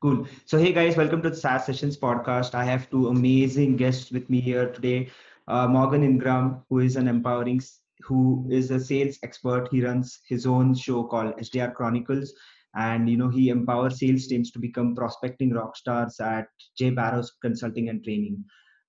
Cool. 0.00 0.26
So, 0.46 0.56
hey 0.56 0.72
guys, 0.72 0.96
welcome 0.96 1.20
to 1.20 1.28
the 1.28 1.36
SaaS 1.36 1.66
Sessions 1.66 1.94
podcast. 1.94 2.54
I 2.54 2.64
have 2.64 2.88
two 2.88 3.08
amazing 3.08 3.76
guests 3.76 4.10
with 4.10 4.30
me 4.30 4.40
here 4.40 4.72
today. 4.72 5.10
Uh, 5.46 5.68
Morgan 5.68 6.02
Ingram, 6.02 6.62
who 6.70 6.78
is 6.78 6.96
an 6.96 7.06
empowering, 7.06 7.60
who 8.00 8.46
is 8.50 8.70
a 8.70 8.80
sales 8.80 9.18
expert. 9.22 9.68
He 9.70 9.84
runs 9.84 10.20
his 10.26 10.46
own 10.46 10.74
show 10.74 11.04
called 11.04 11.36
SDR 11.36 11.74
Chronicles, 11.74 12.32
and 12.74 13.10
you 13.10 13.18
know 13.18 13.28
he 13.28 13.50
empowers 13.50 13.98
sales 13.98 14.26
teams 14.26 14.50
to 14.52 14.58
become 14.58 14.96
prospecting 14.96 15.52
rock 15.52 15.76
stars 15.76 16.18
at 16.18 16.46
J 16.78 16.88
Barrows 16.88 17.32
Consulting 17.42 17.90
and 17.90 18.02
Training. 18.02 18.42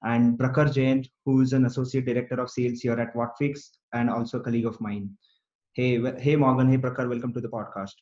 And 0.04 0.40
Prakhar 0.40 0.74
Jain, 0.74 1.04
who 1.26 1.42
is 1.42 1.52
an 1.52 1.66
associate 1.66 2.06
director 2.06 2.40
of 2.40 2.50
sales 2.50 2.80
here 2.80 2.98
at 2.98 3.14
Whatfix, 3.14 3.60
and 3.92 4.10
also 4.10 4.40
a 4.40 4.44
colleague 4.44 4.66
of 4.66 4.80
mine. 4.80 5.10
Hey, 5.74 6.00
hey 6.22 6.38
Morgan, 6.38 6.70
hey 6.70 6.78
Prakhar, 6.78 7.10
welcome 7.10 7.34
to 7.34 7.42
the 7.42 7.50
podcast. 7.50 7.96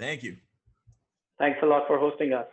Thank 0.00 0.24
you. 0.24 0.38
Thanks 1.38 1.58
a 1.62 1.66
lot 1.66 1.86
for 1.86 1.98
hosting 1.98 2.32
us. 2.32 2.46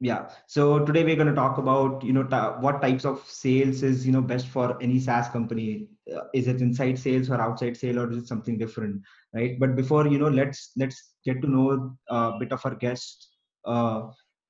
Yeah. 0.00 0.30
So 0.48 0.84
today 0.84 1.04
we're 1.04 1.16
going 1.16 1.28
to 1.28 1.34
talk 1.34 1.58
about 1.58 2.02
you 2.02 2.12
know 2.12 2.24
what 2.60 2.82
types 2.82 3.04
of 3.04 3.24
sales 3.24 3.84
is 3.84 4.04
you 4.04 4.12
know 4.12 4.20
best 4.20 4.48
for 4.48 4.76
any 4.82 4.98
SaaS 4.98 5.28
company. 5.28 5.88
Uh, 6.12 6.22
is 6.34 6.48
it 6.48 6.60
inside 6.60 6.98
sales 6.98 7.30
or 7.30 7.40
outside 7.40 7.76
sale 7.76 8.00
or 8.00 8.10
is 8.10 8.18
it 8.18 8.26
something 8.26 8.58
different, 8.58 9.00
right? 9.32 9.60
But 9.60 9.76
before 9.76 10.08
you 10.08 10.18
know, 10.18 10.28
let's 10.28 10.72
let's 10.76 11.14
get 11.24 11.40
to 11.42 11.48
know 11.48 11.96
a 12.08 12.32
bit 12.40 12.50
of 12.50 12.66
our 12.66 12.74
guest. 12.74 13.28
Uh, 13.64 14.08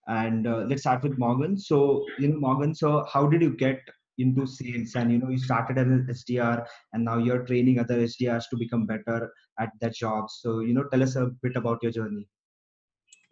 and 0.09 0.47
uh, 0.47 0.65
let's 0.69 0.83
start 0.83 1.03
with 1.03 1.19
Morgan. 1.19 1.59
So 1.59 2.07
you 2.19 2.29
know 2.29 2.39
Morgan, 2.39 2.75
so 2.75 3.05
how 3.13 3.27
did 3.27 3.43
you 3.43 3.55
get 3.55 3.81
into 4.19 4.47
sales 4.47 4.95
and 4.95 5.13
you 5.13 5.19
know 5.19 5.29
you 5.31 5.39
started 5.39 5.79
as 5.79 5.87
an 5.87 6.07
sdr 6.11 6.65
and 6.93 7.05
now 7.05 7.19
you're 7.19 7.45
training 7.45 7.79
other 7.79 7.99
sdrs 8.07 8.45
to 8.51 8.57
become 8.57 8.85
better 8.87 9.33
at 9.59 9.71
their 9.81 9.91
jobs 9.91 10.39
so 10.43 10.61
you 10.61 10.75
know 10.75 10.85
tell 10.85 11.03
us 11.03 11.17
a 11.17 11.31
bit 11.43 11.57
about 11.57 11.83
your 11.83 11.93
journey 11.93 12.29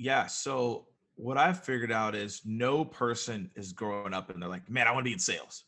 yeah. 0.00 0.27
So 0.27 0.86
what 1.16 1.36
I've 1.36 1.62
figured 1.62 1.92
out 1.92 2.14
is 2.14 2.41
no 2.46 2.84
person 2.84 3.50
is 3.54 3.72
growing 3.72 4.14
up 4.14 4.30
and 4.30 4.41
they're 4.41 4.48
like, 4.48 4.69
man, 4.70 4.88
I 4.88 4.92
want 4.92 5.05
to 5.05 5.08
be 5.08 5.12
in 5.12 5.19
sales. 5.19 5.64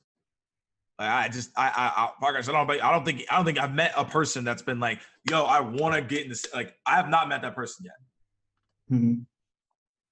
Like, 0.98 1.11
I 1.11 1.29
just, 1.29 1.51
I, 1.55 1.69
I, 1.69 2.27
I, 2.27 2.39
I 2.39 2.42
don't, 2.42 2.70
I 2.70 2.92
don't 2.92 3.05
think, 3.05 3.25
I 3.31 3.37
don't 3.37 3.45
think 3.45 3.59
I've 3.59 3.75
met 3.75 3.92
a 3.95 4.05
person 4.07 4.45
that's 4.45 4.62
been 4.62 4.81
like, 4.81 5.01
yo, 5.29 5.45
I 5.45 5.61
want 5.61 5.95
to 5.95 6.01
get 6.01 6.23
in 6.23 6.31
this. 6.31 6.47
Like, 6.55 6.75
I 6.87 6.97
have 6.97 7.11
not 7.11 7.29
met 7.29 7.42
that 7.42 7.55
person 7.55 7.84
yet. 7.84 8.97
Mm-hmm. 8.98 9.20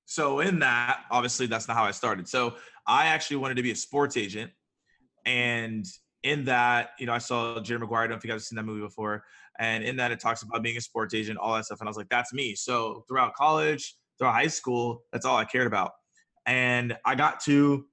So 0.05 0.41
in 0.41 0.59
that, 0.59 1.05
obviously, 1.11 1.47
that's 1.47 1.67
not 1.67 1.77
how 1.77 1.85
I 1.85 1.93
started. 1.93 2.29
So 2.29 2.57
I 2.87 3.07
actually 3.07 3.39
wanted 3.39 3.55
to 3.55 3.63
be 3.63 3.71
a 3.71 3.77
sports 3.77 4.17
agent, 4.17 4.51
and 5.25 5.87
in 6.23 6.45
that, 6.47 6.91
you 6.99 7.07
know, 7.07 7.13
I 7.13 7.19
saw 7.19 7.61
Jerry 7.61 7.81
Maguire. 7.81 8.01
I 8.01 8.03
don't 8.05 8.11
know 8.11 8.17
if 8.17 8.25
you 8.25 8.31
guys 8.31 8.41
have 8.41 8.43
seen 8.43 8.57
that 8.57 8.65
movie 8.65 8.83
before. 8.83 9.25
And 9.59 9.85
in 9.85 9.97
that, 9.97 10.11
it 10.11 10.21
talks 10.21 10.43
about 10.43 10.63
being 10.63 10.77
a 10.77 10.81
sports 10.81 11.15
agent, 11.15 11.39
all 11.39 11.55
that 11.55 11.67
stuff. 11.67 11.81
And 11.81 11.89
I 11.89 11.91
was 11.91 11.97
like, 11.97 12.09
that's 12.09 12.33
me. 12.33 12.55
So 12.55 13.05
throughout 13.07 13.35
college, 13.35 13.95
throughout 14.21 14.35
high 14.35 14.47
school, 14.47 15.03
that's 15.13 15.25
all 15.25 15.37
I 15.37 15.45
cared 15.45 15.67
about. 15.67 15.93
And 16.47 16.97
I 17.05 17.15
got 17.15 17.41
to 17.45 17.87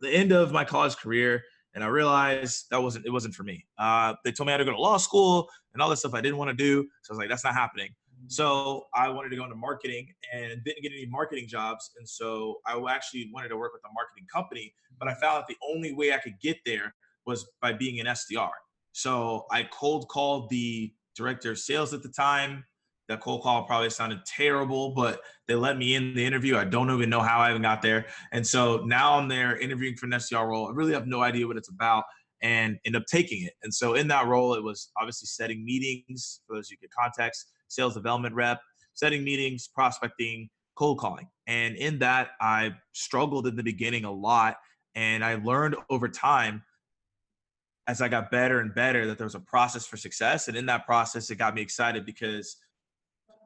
the 0.00 0.08
end 0.08 0.32
of 0.32 0.52
my 0.52 0.64
college 0.64 0.96
career 0.96 1.42
and 1.74 1.84
I 1.84 1.88
realized 1.88 2.66
that 2.70 2.82
wasn't 2.82 3.04
it 3.04 3.10
wasn't 3.10 3.34
for 3.34 3.42
me. 3.42 3.66
Uh, 3.78 4.14
they 4.24 4.32
told 4.32 4.46
me 4.46 4.52
I 4.52 4.54
had 4.54 4.58
to 4.58 4.64
go 4.64 4.72
to 4.72 4.80
law 4.80 4.96
school 4.96 5.48
and 5.72 5.82
all 5.82 5.90
this 5.90 6.00
stuff 6.00 6.14
I 6.14 6.20
didn't 6.20 6.38
want 6.38 6.50
to 6.50 6.56
do. 6.56 6.82
So 7.02 7.10
I 7.10 7.14
was 7.14 7.18
like, 7.18 7.28
that's 7.28 7.44
not 7.44 7.54
happening. 7.54 7.90
So 8.28 8.84
I 8.94 9.08
wanted 9.08 9.30
to 9.30 9.36
go 9.36 9.44
into 9.44 9.56
marketing 9.56 10.08
and 10.32 10.62
didn't 10.64 10.82
get 10.82 10.92
any 10.92 11.06
marketing 11.06 11.48
jobs. 11.48 11.90
And 11.98 12.08
so 12.08 12.56
I 12.66 12.80
actually 12.88 13.30
wanted 13.32 13.48
to 13.48 13.56
work 13.56 13.72
with 13.72 13.82
a 13.84 13.92
marketing 13.94 14.26
company, 14.32 14.74
but 14.98 15.08
I 15.08 15.14
found 15.14 15.38
that 15.38 15.46
the 15.48 15.56
only 15.68 15.94
way 15.94 16.12
I 16.12 16.18
could 16.18 16.38
get 16.40 16.58
there 16.66 16.94
was 17.26 17.48
by 17.62 17.72
being 17.72 17.98
an 17.98 18.06
SDR. 18.06 18.50
So 18.92 19.46
I 19.50 19.64
cold 19.72 20.08
called 20.08 20.50
the 20.50 20.92
director 21.16 21.50
of 21.52 21.58
sales 21.58 21.94
at 21.94 22.02
the 22.02 22.08
time 22.08 22.64
that 23.10 23.20
cold 23.20 23.42
call 23.42 23.64
probably 23.64 23.90
sounded 23.90 24.24
terrible, 24.24 24.94
but 24.94 25.20
they 25.48 25.56
let 25.56 25.76
me 25.76 25.96
in 25.96 26.14
the 26.14 26.24
interview. 26.24 26.56
I 26.56 26.64
don't 26.64 26.90
even 26.92 27.10
know 27.10 27.20
how 27.20 27.40
I 27.40 27.50
even 27.50 27.60
got 27.60 27.82
there. 27.82 28.06
And 28.30 28.46
so 28.46 28.84
now 28.86 29.18
I'm 29.18 29.26
there 29.26 29.58
interviewing 29.58 29.96
for 29.96 30.06
an 30.06 30.12
SDR 30.12 30.46
role. 30.46 30.68
I 30.68 30.70
really 30.70 30.92
have 30.92 31.08
no 31.08 31.20
idea 31.20 31.44
what 31.46 31.56
it's 31.56 31.68
about 31.68 32.04
and 32.40 32.78
end 32.86 32.94
up 32.94 33.02
taking 33.10 33.42
it. 33.42 33.54
And 33.64 33.74
so 33.74 33.94
in 33.94 34.06
that 34.08 34.28
role, 34.28 34.54
it 34.54 34.62
was 34.62 34.92
obviously 34.96 35.26
setting 35.26 35.64
meetings 35.64 36.40
for 36.46 36.54
those 36.54 36.68
who 36.68 36.76
get 36.76 36.90
context, 36.92 37.50
sales 37.66 37.94
development 37.94 38.34
rep, 38.36 38.60
setting 38.94 39.24
meetings, 39.24 39.68
prospecting, 39.74 40.48
cold 40.76 41.00
calling. 41.00 41.26
And 41.48 41.74
in 41.74 41.98
that, 41.98 42.28
I 42.40 42.76
struggled 42.92 43.48
in 43.48 43.56
the 43.56 43.64
beginning 43.64 44.04
a 44.04 44.12
lot. 44.12 44.56
And 44.94 45.24
I 45.24 45.34
learned 45.34 45.74
over 45.90 46.08
time 46.08 46.62
as 47.88 48.00
I 48.00 48.06
got 48.06 48.30
better 48.30 48.60
and 48.60 48.72
better 48.72 49.04
that 49.08 49.18
there 49.18 49.26
was 49.26 49.34
a 49.34 49.40
process 49.40 49.84
for 49.84 49.96
success. 49.96 50.46
And 50.46 50.56
in 50.56 50.66
that 50.66 50.86
process, 50.86 51.28
it 51.30 51.38
got 51.38 51.56
me 51.56 51.60
excited 51.60 52.06
because 52.06 52.56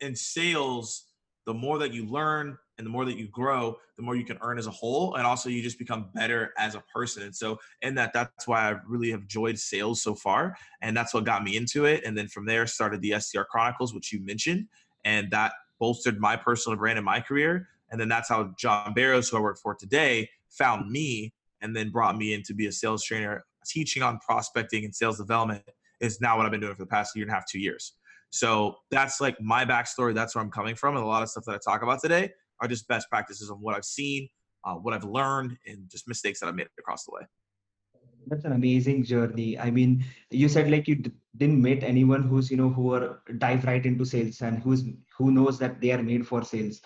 in 0.00 0.14
sales, 0.14 1.06
the 1.46 1.54
more 1.54 1.78
that 1.78 1.92
you 1.92 2.06
learn 2.06 2.56
and 2.78 2.86
the 2.86 2.90
more 2.90 3.04
that 3.04 3.16
you 3.16 3.28
grow, 3.28 3.76
the 3.96 4.02
more 4.02 4.16
you 4.16 4.24
can 4.24 4.38
earn 4.40 4.58
as 4.58 4.66
a 4.66 4.70
whole. 4.70 5.14
And 5.14 5.26
also 5.26 5.48
you 5.48 5.62
just 5.62 5.78
become 5.78 6.08
better 6.14 6.52
as 6.58 6.74
a 6.74 6.82
person. 6.92 7.22
And 7.22 7.34
so 7.34 7.58
in 7.82 7.94
that, 7.94 8.12
that's 8.12 8.48
why 8.48 8.70
I 8.70 8.76
really 8.86 9.10
have 9.10 9.22
enjoyed 9.22 9.58
sales 9.58 10.02
so 10.02 10.14
far. 10.14 10.56
And 10.82 10.96
that's 10.96 11.14
what 11.14 11.24
got 11.24 11.44
me 11.44 11.56
into 11.56 11.84
it. 11.84 12.04
And 12.04 12.16
then 12.16 12.28
from 12.28 12.46
there 12.46 12.66
started 12.66 13.00
the 13.00 13.12
SDR 13.12 13.46
Chronicles, 13.46 13.94
which 13.94 14.12
you 14.12 14.20
mentioned. 14.20 14.66
And 15.04 15.30
that 15.30 15.52
bolstered 15.78 16.18
my 16.18 16.36
personal 16.36 16.78
brand 16.78 16.98
in 16.98 17.04
my 17.04 17.20
career. 17.20 17.68
And 17.90 18.00
then 18.00 18.08
that's 18.08 18.28
how 18.28 18.54
John 18.58 18.94
Barrows, 18.94 19.28
who 19.28 19.36
I 19.36 19.40
work 19.40 19.58
for 19.58 19.74
today, 19.74 20.28
found 20.48 20.90
me 20.90 21.32
and 21.60 21.76
then 21.76 21.90
brought 21.90 22.16
me 22.16 22.34
in 22.34 22.42
to 22.44 22.54
be 22.54 22.66
a 22.66 22.72
sales 22.72 23.04
trainer, 23.04 23.44
teaching 23.66 24.02
on 24.02 24.18
prospecting 24.18 24.84
and 24.84 24.94
sales 24.94 25.18
development 25.18 25.62
is 26.00 26.20
now 26.20 26.36
what 26.36 26.44
I've 26.44 26.52
been 26.52 26.60
doing 26.60 26.74
for 26.74 26.82
the 26.82 26.86
past 26.86 27.16
year 27.16 27.24
and 27.24 27.30
a 27.30 27.34
half, 27.34 27.46
two 27.46 27.58
years. 27.58 27.94
So 28.34 28.78
that's 28.90 29.20
like 29.20 29.40
my 29.40 29.64
backstory. 29.64 30.12
That's 30.12 30.34
where 30.34 30.42
I'm 30.42 30.50
coming 30.50 30.74
from. 30.74 30.96
And 30.96 31.04
a 31.04 31.06
lot 31.06 31.22
of 31.22 31.28
stuff 31.28 31.44
that 31.46 31.54
I 31.54 31.58
talk 31.64 31.84
about 31.84 32.02
today 32.02 32.32
are 32.60 32.66
just 32.66 32.88
best 32.88 33.08
practices 33.08 33.48
of 33.48 33.60
what 33.60 33.76
I've 33.76 33.84
seen, 33.84 34.28
uh, 34.64 34.74
what 34.74 34.92
I've 34.92 35.04
learned, 35.04 35.56
and 35.68 35.88
just 35.88 36.08
mistakes 36.08 36.40
that 36.40 36.48
I've 36.48 36.56
made 36.56 36.66
across 36.76 37.04
the 37.04 37.12
way. 37.14 37.20
That's 38.26 38.44
an 38.44 38.50
amazing 38.50 39.04
journey. 39.04 39.56
I 39.56 39.70
mean, 39.70 40.04
you 40.30 40.48
said 40.48 40.68
like 40.68 40.88
you 40.88 40.96
d- 40.96 41.12
didn't 41.36 41.62
meet 41.62 41.84
anyone 41.84 42.24
who's 42.24 42.50
you 42.50 42.56
know 42.56 42.70
who 42.70 42.92
are 42.94 43.22
dive 43.38 43.66
right 43.66 43.86
into 43.86 44.04
sales 44.04 44.40
and 44.40 44.58
who's 44.58 44.82
who 45.16 45.30
knows 45.30 45.60
that 45.60 45.80
they 45.80 45.92
are 45.92 46.02
made 46.02 46.26
for 46.26 46.42
sales, 46.42 46.80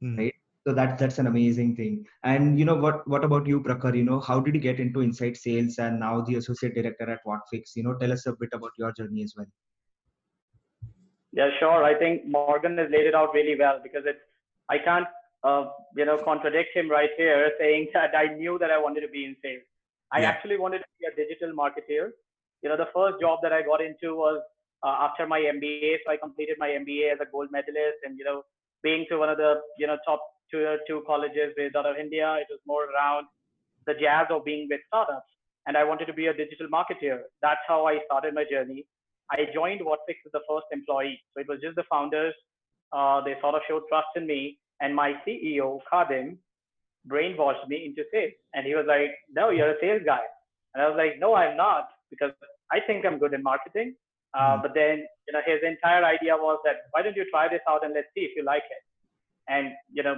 mm. 0.00 0.16
right? 0.16 0.34
So 0.68 0.72
that 0.72 0.98
that's 0.98 1.18
an 1.18 1.26
amazing 1.26 1.74
thing. 1.74 2.06
And 2.22 2.60
you 2.60 2.64
know 2.64 2.76
what 2.76 3.08
what 3.08 3.24
about 3.24 3.48
you, 3.48 3.60
Prakhar? 3.60 3.96
You 3.96 4.04
know 4.04 4.20
how 4.20 4.38
did 4.38 4.54
you 4.54 4.60
get 4.60 4.78
into 4.78 5.00
inside 5.00 5.36
sales 5.36 5.78
and 5.78 5.98
now 5.98 6.20
the 6.20 6.36
associate 6.36 6.76
director 6.76 7.10
at 7.10 7.26
Whatfix? 7.26 7.74
You 7.74 7.82
know, 7.82 7.94
tell 7.94 8.12
us 8.12 8.26
a 8.26 8.36
bit 8.38 8.50
about 8.52 8.70
your 8.78 8.92
journey 8.92 9.24
as 9.24 9.34
well. 9.36 9.50
Yeah, 11.32 11.48
sure. 11.58 11.82
I 11.82 11.98
think 11.98 12.26
Morgan 12.26 12.76
has 12.78 12.88
laid 12.90 13.06
it 13.06 13.14
out 13.14 13.32
really 13.32 13.56
well 13.58 13.80
because 13.82 14.02
it's 14.04 14.20
I 14.68 14.78
can't 14.78 15.06
uh, 15.44 15.64
you 15.96 16.04
know 16.04 16.18
contradict 16.18 16.76
him 16.76 16.90
right 16.90 17.10
here 17.16 17.50
saying 17.60 17.88
that 17.94 18.14
I 18.16 18.34
knew 18.34 18.58
that 18.58 18.70
I 18.70 18.78
wanted 18.78 19.00
to 19.00 19.08
be 19.08 19.24
in 19.24 19.36
sales. 19.42 19.62
I 20.12 20.20
yeah. 20.20 20.28
actually 20.28 20.58
wanted 20.58 20.78
to 20.78 20.90
be 21.00 21.06
a 21.08 21.16
digital 21.16 21.54
marketer. 21.56 22.10
You 22.62 22.68
know, 22.68 22.76
the 22.76 22.90
first 22.94 23.20
job 23.20 23.40
that 23.42 23.52
I 23.52 23.62
got 23.62 23.80
into 23.80 24.14
was 24.14 24.42
uh, 24.82 24.96
after 25.08 25.26
my 25.26 25.40
MBA. 25.40 26.04
So 26.04 26.12
I 26.12 26.16
completed 26.16 26.56
my 26.58 26.68
MBA 26.68 27.12
as 27.12 27.18
a 27.20 27.30
gold 27.30 27.48
medalist, 27.50 28.04
and 28.04 28.18
you 28.18 28.24
know, 28.24 28.42
being 28.82 29.06
to 29.08 29.18
one 29.18 29.30
of 29.30 29.38
the 29.38 29.60
you 29.78 29.86
know 29.86 29.96
top 30.06 30.20
two 30.50 30.76
two 30.86 31.02
colleges 31.06 31.54
based 31.56 31.76
out 31.76 31.86
of 31.86 31.96
India, 31.96 32.36
it 32.40 32.46
was 32.50 32.60
more 32.66 32.84
around 32.92 33.26
the 33.86 33.94
jazz 33.94 34.26
of 34.30 34.44
being 34.44 34.68
with 34.70 34.80
startups. 34.86 35.26
And 35.66 35.76
I 35.76 35.84
wanted 35.84 36.06
to 36.06 36.12
be 36.12 36.26
a 36.26 36.34
digital 36.34 36.66
marketer. 36.68 37.20
That's 37.40 37.64
how 37.66 37.86
I 37.86 38.00
started 38.06 38.34
my 38.34 38.44
journey. 38.50 38.84
I 39.32 39.46
joined 39.54 39.80
Whatfix 39.80 40.20
as 40.26 40.32
the 40.32 40.44
first 40.48 40.66
employee. 40.72 41.18
So 41.34 41.40
it 41.40 41.48
was 41.48 41.58
just 41.62 41.76
the 41.76 41.84
founders. 41.90 42.34
Uh, 42.92 43.22
they 43.24 43.34
sort 43.40 43.54
of 43.54 43.62
showed 43.68 43.82
trust 43.88 44.08
in 44.16 44.26
me. 44.26 44.58
And 44.80 44.94
my 44.94 45.14
CEO, 45.26 45.80
Khadim, 45.90 46.36
brainwashed 47.08 47.66
me 47.68 47.86
into 47.86 48.04
sales. 48.12 48.32
And 48.54 48.66
he 48.66 48.74
was 48.74 48.84
like, 48.86 49.10
no, 49.32 49.50
you're 49.50 49.70
a 49.70 49.80
sales 49.80 50.02
guy. 50.04 50.20
And 50.74 50.82
I 50.82 50.88
was 50.88 50.96
like, 50.96 51.18
no, 51.18 51.34
I'm 51.34 51.56
not, 51.56 51.88
because 52.10 52.32
I 52.70 52.80
think 52.86 53.04
I'm 53.04 53.18
good 53.18 53.34
in 53.34 53.42
marketing. 53.42 53.94
Uh, 54.34 54.56
mm. 54.56 54.62
But 54.62 54.72
then, 54.74 55.04
you 55.26 55.32
know, 55.32 55.40
his 55.46 55.60
entire 55.62 56.04
idea 56.04 56.36
was 56.36 56.58
that 56.64 56.76
why 56.92 57.02
don't 57.02 57.16
you 57.16 57.26
try 57.30 57.48
this 57.48 57.60
out 57.68 57.84
and 57.84 57.94
let's 57.94 58.08
see 58.14 58.22
if 58.22 58.36
you 58.36 58.44
like 58.44 58.64
it. 58.70 58.82
And 59.48 59.72
you 59.92 60.02
know, 60.02 60.16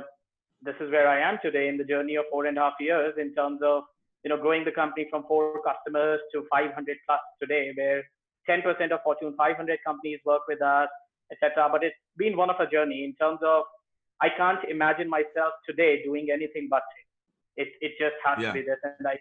this 0.62 0.75
is 0.81 0.91
where 0.91 1.08
I 1.08 1.20
am 1.20 1.38
today 1.43 1.69
in 1.69 1.76
the 1.76 1.84
journey 1.84 2.16
of 2.16 2.25
four 2.31 2.46
and 2.46 2.56
a 2.56 2.61
half 2.61 2.75
years 2.81 3.14
in 3.19 3.34
terms 3.34 3.61
of 3.64 3.82
you 4.25 4.31
know 4.31 4.37
growing 4.37 4.64
the 4.64 4.72
company 4.72 5.06
from 5.11 5.25
four 5.26 5.61
customers 5.62 6.20
to 6.32 6.46
500 6.50 6.96
plus 7.06 7.20
today, 7.40 7.72
where 7.75 8.05
10% 8.49 8.93
of 8.93 9.00
Fortune 9.02 9.35
500 9.37 9.79
companies 9.87 10.20
work 10.25 10.43
with 10.49 10.62
us, 10.62 10.88
etc. 11.32 11.69
But 11.70 11.85
it's 11.85 11.96
been 12.17 12.37
one 12.37 12.50
of 12.50 12.56
a 12.61 12.67
journey 12.67 13.05
in 13.05 13.14
terms 13.14 13.41
of 13.44 13.64
I 14.20 14.29
can't 14.29 14.61
imagine 14.69 15.08
myself 15.08 15.52
today 15.69 16.02
doing 16.05 16.29
anything 16.32 16.69
but 16.70 16.82
it. 17.56 17.69
It 17.81 17.93
just 18.00 18.17
has 18.25 18.38
yeah. 18.41 18.49
to 18.49 18.52
be 18.55 18.62
this, 18.62 18.79
and 18.99 19.06
I 19.06 19.19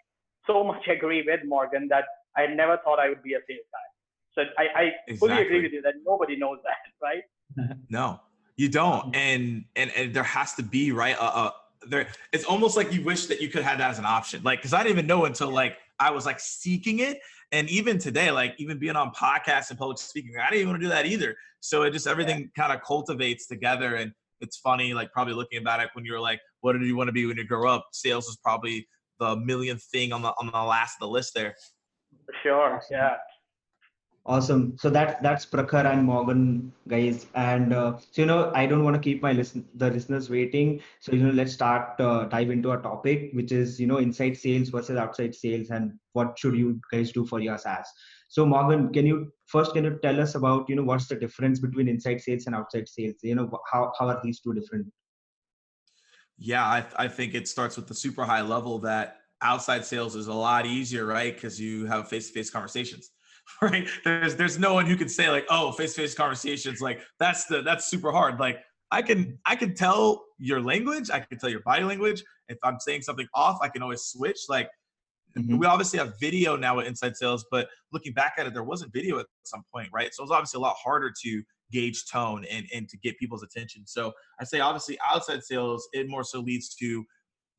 so 0.48 0.64
much 0.64 0.88
agree 0.88 1.24
with 1.26 1.42
Morgan 1.46 1.88
that 1.90 2.06
I 2.38 2.48
never 2.48 2.78
thought 2.84 3.00
I 3.00 3.10
would 3.10 3.24
be 3.24 3.34
a 3.34 3.40
sales 3.48 3.66
guy. 3.72 3.88
So 4.36 4.42
I, 4.58 4.64
I 4.64 4.84
exactly. 5.08 5.18
fully 5.18 5.42
agree 5.42 5.62
with 5.62 5.72
you 5.72 5.82
that 5.84 5.96
nobody 6.06 6.36
knows 6.38 6.60
that, 6.64 6.78
right? 7.02 7.24
no, 7.90 8.20
you 8.56 8.70
don't, 8.70 9.16
and 9.16 9.66
and 9.76 9.92
and 9.96 10.14
there 10.14 10.24
has 10.24 10.54
to 10.56 10.64
be 10.64 10.92
right. 10.92 11.16
Uh, 11.20 11.32
uh, 11.34 11.52
there, 11.88 12.08
it's 12.32 12.46
almost 12.46 12.78
like 12.78 12.94
you 12.94 13.04
wish 13.04 13.26
that 13.28 13.42
you 13.42 13.50
could 13.50 13.64
have 13.64 13.78
that 13.80 13.92
as 13.92 14.00
an 14.00 14.06
option, 14.06 14.42
like 14.44 14.60
because 14.60 14.74
I 14.74 14.84
didn't 14.84 14.98
even 14.98 15.08
know 15.08 15.26
until 15.26 15.52
like 15.52 15.78
I 16.00 16.12
was 16.12 16.26
like 16.26 16.40
seeking 16.40 17.00
it, 17.00 17.20
and 17.54 17.70
even 17.70 18.00
today, 18.00 18.32
like 18.32 18.56
even 18.58 18.80
being 18.80 18.96
on 18.96 19.12
podcasts 19.12 19.70
and 19.70 19.78
public 19.78 20.00
speaking, 20.00 20.34
I 20.42 20.50
didn't 20.50 20.62
even 20.62 20.70
want 20.70 20.82
to 20.82 20.88
do 20.88 20.90
that 20.90 21.06
either. 21.06 21.36
So 21.60 21.84
it 21.84 21.92
just 21.92 22.08
everything 22.08 22.50
yeah. 22.58 22.64
kind 22.64 22.74
of 22.74 22.84
cultivates 22.84 23.48
together. 23.48 23.96
And 23.96 24.12
it's 24.42 24.58
funny, 24.58 24.94
like 24.94 25.14
probably 25.14 25.36
looking 25.36 25.64
back 25.64 25.96
when 25.96 26.04
you're 26.04 26.20
like, 26.20 26.42
what 26.62 26.74
did 26.74 26.82
you 26.82 26.98
want 26.98 27.10
to 27.10 27.12
be 27.14 27.28
when 27.28 27.38
you 27.38 27.46
grow 27.46 27.70
up? 27.70 27.86
Sales 27.94 28.28
is 28.28 28.38
probably 28.44 28.88
the 29.20 29.38
millionth 29.38 29.84
thing 29.84 30.12
on 30.12 30.24
the 30.24 30.34
on 30.40 30.48
the 30.48 30.52
last 30.52 30.96
of 30.96 31.08
the 31.08 31.08
list 31.08 31.34
there. 31.36 31.56
Sure. 32.42 32.82
Yeah. 32.90 33.16
Awesome. 34.26 34.78
So 34.78 34.90
that 34.90 35.22
that's 35.22 35.46
Prakhar 35.46 35.86
and 35.86 36.06
Morgan, 36.06 36.72
guys. 36.88 37.28
And 37.36 37.74
uh, 37.74 37.98
so 37.98 38.22
you 38.22 38.26
know, 38.26 38.54
I 38.56 38.66
don't 38.66 38.86
want 38.86 38.96
to 38.96 39.02
keep 39.02 39.22
my 39.22 39.34
listen 39.34 39.66
the 39.76 39.92
listeners 39.92 40.30
waiting. 40.30 40.82
So 41.02 41.12
you 41.12 41.24
know, 41.24 41.34
let's 41.34 41.52
start 41.52 42.00
uh, 42.00 42.24
dive 42.26 42.50
into 42.50 42.72
our 42.72 42.82
topic, 42.82 43.32
which 43.34 43.52
is 43.52 43.82
you 43.82 43.88
know 43.88 43.98
inside 43.98 44.38
sales 44.38 44.70
versus 44.70 44.98
outside 44.98 45.36
sales, 45.36 45.72
and 45.72 45.92
what 46.14 46.40
should 46.40 46.56
you 46.56 46.80
guys 46.90 47.12
do 47.12 47.26
for 47.26 47.42
your 47.42 47.58
SaaS. 47.58 47.86
So 48.30 48.46
Morgan, 48.46 48.94
can 48.94 49.06
you 49.06 49.30
first 49.48 49.74
can 49.74 49.84
you 49.84 50.00
tell 50.02 50.22
us 50.22 50.36
about 50.36 50.70
you 50.70 50.78
know 50.78 50.84
what's 50.84 51.08
the 51.10 51.16
difference 51.16 51.60
between 51.60 51.90
inside 51.90 52.22
sales 52.22 52.46
and 52.46 52.56
outside 52.56 52.88
sales? 52.88 53.16
You 53.24 53.36
know 53.36 53.52
how 53.70 53.92
how 54.00 54.08
are 54.08 54.22
these 54.24 54.40
two 54.40 54.54
different? 54.54 54.88
Yeah, 56.38 56.64
I, 56.64 56.86
I 56.96 57.08
think 57.10 57.36
it 57.36 57.50
starts 57.50 57.76
with 57.76 57.88
the 57.88 57.94
super 57.94 58.24
high 58.24 58.42
level 58.42 58.80
that 58.80 59.18
outside 59.42 59.84
sales 59.84 60.16
is 60.16 60.28
a 60.28 60.34
lot 60.34 60.66
easier, 60.66 61.06
right? 61.06 61.36
Because 61.36 61.60
you 61.60 61.88
have 61.88 62.08
face 62.08 62.28
to 62.30 62.34
face 62.34 62.50
conversations 62.50 63.12
right? 63.62 63.88
There's 64.04 64.36
there's 64.36 64.60
no 64.60 64.74
one 64.74 64.86
who 64.86 64.96
can 64.96 65.10
say 65.10 65.30
like, 65.30 65.46
oh, 65.50 65.72
face 65.72 65.94
to 65.96 66.02
face 66.02 66.16
conversations, 66.16 66.82
like 66.82 67.02
that's 67.20 67.46
the 67.46 67.62
that's 67.62 67.86
super 67.86 68.12
hard. 68.12 68.40
Like 68.40 68.60
I 68.92 69.02
can 69.02 69.40
I 69.46 69.56
can 69.56 69.76
tell 69.76 70.24
your 70.38 70.62
language, 70.62 71.10
I 71.10 71.20
can 71.20 71.40
tell 71.40 71.50
your 71.50 71.62
body 71.62 71.84
language. 71.84 72.24
If 72.50 72.58
I'm 72.64 72.80
saying 72.80 73.02
something 73.04 73.28
off, 73.34 73.60
I 73.62 73.70
can 73.70 73.82
always 73.82 74.04
switch. 74.04 74.40
Like 74.50 74.70
mm-hmm. 75.38 75.58
we 75.58 75.66
obviously 75.66 76.00
have 76.00 76.14
video 76.20 76.56
now 76.56 76.78
with 76.78 76.88
inside 76.88 77.16
sales, 77.16 77.46
but 77.52 77.68
looking 77.92 78.14
back 78.14 78.34
at 78.38 78.48
it, 78.48 78.54
there 78.54 78.64
wasn't 78.64 78.94
video 78.94 79.20
at 79.20 79.26
some 79.44 79.64
point, 79.74 79.90
right? 79.94 80.14
So 80.14 80.22
it 80.22 80.26
was 80.26 80.32
obviously 80.32 80.60
a 80.60 80.62
lot 80.62 80.76
harder 80.82 81.12
to 81.24 81.44
gauge 81.72 82.06
tone 82.12 82.46
and, 82.52 82.68
and 82.74 82.88
to 82.90 82.98
get 82.98 83.18
people's 83.18 83.44
attention. 83.44 83.84
So 83.88 84.14
I 84.40 84.44
say 84.44 84.60
obviously 84.60 84.98
outside 85.12 85.44
sales, 85.44 85.88
it 85.92 86.08
more 86.08 86.24
so 86.24 86.40
leads 86.40 86.76
to 86.76 87.04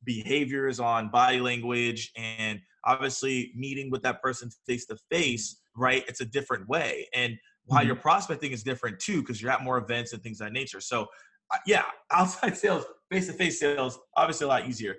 behaviors 0.05 0.79
on 0.79 1.09
body 1.09 1.41
language 1.41 2.11
and 2.15 2.59
obviously 2.85 3.51
meeting 3.55 3.89
with 3.91 4.03
that 4.03 4.21
person 4.21 4.49
face 4.65 4.85
to 4.85 4.97
face 5.11 5.59
right? 5.75 6.03
It's 6.07 6.21
a 6.21 6.25
different 6.25 6.67
way. 6.67 7.07
And 7.13 7.37
while 7.65 7.79
mm-hmm. 7.81 7.87
your 7.87 7.95
prospecting 7.95 8.51
is 8.51 8.63
different 8.63 8.99
too, 8.99 9.21
because 9.21 9.41
you're 9.41 9.51
at 9.51 9.63
more 9.63 9.77
events 9.77 10.13
and 10.13 10.21
things 10.21 10.41
of 10.41 10.47
that 10.47 10.53
nature. 10.53 10.81
So, 10.81 11.07
uh, 11.51 11.57
yeah, 11.65 11.85
outside 12.11 12.57
sales, 12.57 12.85
face 13.11 13.27
to 13.27 13.33
face 13.33 13.59
sales, 13.59 13.99
obviously 14.17 14.45
a 14.45 14.47
lot 14.47 14.67
easier. 14.67 14.95